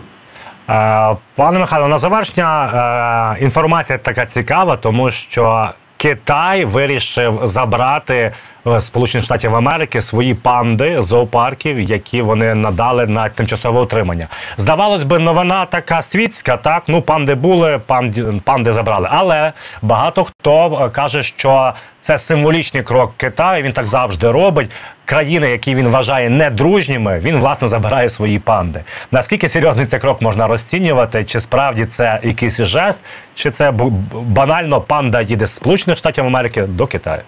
Пане 0.67 1.59
Михайло, 1.59 1.89
на 1.89 1.99
завершення 1.99 3.37
інформація 3.41 3.99
така 3.99 4.27
цікава, 4.27 4.77
тому 4.77 5.11
що 5.11 5.71
Китай 5.97 6.65
вирішив 6.65 7.41
забрати 7.43 8.33
Сполучених 8.80 9.26
Штатів 9.26 9.56
Америки 9.56 10.02
свої 10.02 10.34
панди 10.34 11.02
зоопарків, 11.02 11.80
які 11.80 12.22
вони 12.22 12.56
надали 12.56 13.08
на 13.08 13.30
тимчасове 13.30 13.82
утримання. 13.82 14.28
Здавалось 14.58 15.04
би, 15.04 15.20
новина 15.20 15.66
така 15.66 16.02
світська, 16.02 16.58
так 16.58 16.84
ну 16.88 17.02
панди 17.02 17.36
були, 17.36 17.80
панди, 17.86 18.26
панди 18.44 18.74
забрали. 18.74 19.08
Але 19.12 19.54
багато 19.82 20.24
хто 20.24 20.90
каже, 20.94 21.24
що 21.24 21.74
це 22.00 22.18
символічний 22.18 22.84
крок 22.84 23.14
Китаю. 23.18 23.64
Він 23.64 23.72
так 23.72 23.88
завжди 23.88 24.32
робить. 24.32 24.72
Країни, 25.06 25.50
які 25.50 25.76
він 25.76 25.88
вважає 25.88 26.30
недружніми, 26.30 27.20
він 27.20 27.38
власне 27.38 27.68
забирає 27.68 28.10
свої 28.10 28.40
панди. 28.40 28.82
Наскільки 29.12 29.50
серйозний 29.50 29.86
цей 29.86 30.00
крок 30.00 30.22
можна 30.22 30.48
розцінювати? 30.48 31.24
Чи 31.24 31.40
справді 31.40 31.86
це 31.86 32.20
якийсь 32.24 32.62
жест, 32.62 33.00
чи 33.36 33.52
це 33.52 33.74
банально 34.14 34.82
панда 34.82 35.22
їде 35.22 35.48
з 35.48 35.56
Сполучених 35.56 35.98
Штатів 35.98 36.26
Америки 36.26 36.62
до 36.62 36.88
Китаю? 36.88 37.22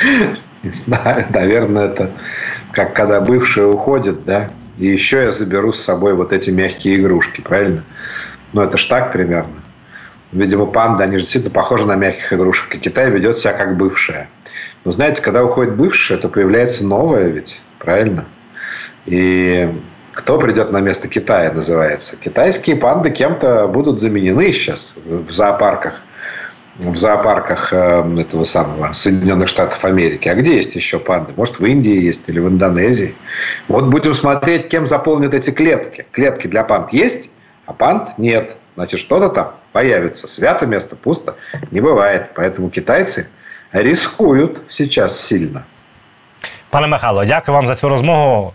Не 0.62 0.70
знаю, 0.70 1.24
наверное, 1.30 1.88
это 1.88 2.10
как 2.72 2.94
когда 2.94 3.20
бывшие 3.20 3.66
уходят, 3.66 4.24
да, 4.24 4.50
и 4.78 4.86
еще 4.86 5.22
я 5.22 5.32
заберу 5.32 5.72
с 5.72 5.80
собой 5.80 6.14
вот 6.14 6.32
эти 6.32 6.50
мягкие 6.50 6.96
игрушки, 6.96 7.40
правильно? 7.40 7.84
Ну, 8.52 8.62
это 8.62 8.78
ж 8.78 8.86
так 8.86 9.12
примерно. 9.12 9.62
Видимо, 10.32 10.66
панды, 10.66 11.02
они 11.02 11.16
же 11.16 11.22
действительно 11.22 11.52
похожи 11.52 11.86
на 11.86 11.96
мягких 11.96 12.32
игрушек. 12.32 12.74
И 12.74 12.78
Китай 12.78 13.10
ведет 13.10 13.38
себя 13.38 13.52
как 13.52 13.76
бывшая. 13.76 14.28
Но 14.84 14.92
знаете, 14.92 15.22
когда 15.22 15.44
уходит 15.44 15.76
бывшая, 15.76 16.18
то 16.18 16.28
появляется 16.28 16.84
новое 16.84 17.28
ведь, 17.28 17.60
правильно? 17.78 18.26
И 19.06 19.68
кто 20.12 20.38
придет 20.38 20.70
на 20.70 20.80
место 20.80 21.08
Китая, 21.08 21.52
называется. 21.52 22.16
Китайские 22.16 22.76
панды 22.76 23.10
кем-то 23.10 23.66
будут 23.66 24.00
заменены 24.00 24.52
сейчас 24.52 24.92
в 25.04 25.32
зоопарках 25.32 26.00
в 26.78 26.96
зоопарках 26.96 27.72
э, 27.72 28.16
этого 28.18 28.44
самого 28.44 28.92
Соединенных 28.92 29.48
Штатов 29.48 29.84
Америки. 29.84 30.28
А 30.28 30.34
где 30.34 30.56
есть 30.56 30.74
еще 30.74 30.98
панды? 30.98 31.32
Может, 31.36 31.60
в 31.60 31.66
Индии 31.66 32.02
есть 32.02 32.22
или 32.28 32.38
в 32.38 32.48
Индонезии. 32.48 33.14
Вот 33.68 33.86
будем 33.86 34.14
смотреть, 34.14 34.68
кем 34.68 34.86
заполнят 34.86 35.34
эти 35.34 35.50
клетки. 35.50 36.06
Клетки 36.12 36.46
для 36.46 36.64
панд 36.64 36.92
есть, 36.92 37.30
а 37.66 37.72
панд 37.72 38.16
нет. 38.18 38.56
Значит, 38.76 39.00
что-то 39.00 39.28
там 39.28 39.54
появится. 39.72 40.26
Свято 40.28 40.66
место 40.66 40.96
пусто 40.96 41.36
не 41.70 41.80
бывает. 41.80 42.30
Поэтому 42.34 42.70
китайцы 42.70 43.28
рискуют 43.72 44.62
сейчас 44.68 45.20
сильно. 45.20 45.64
Пане 46.70 46.86
Михайло, 46.86 47.26
дякую 47.26 47.54
вам 47.54 47.66
за 47.66 47.74
цю 47.74 47.88
розмову. 47.88 48.54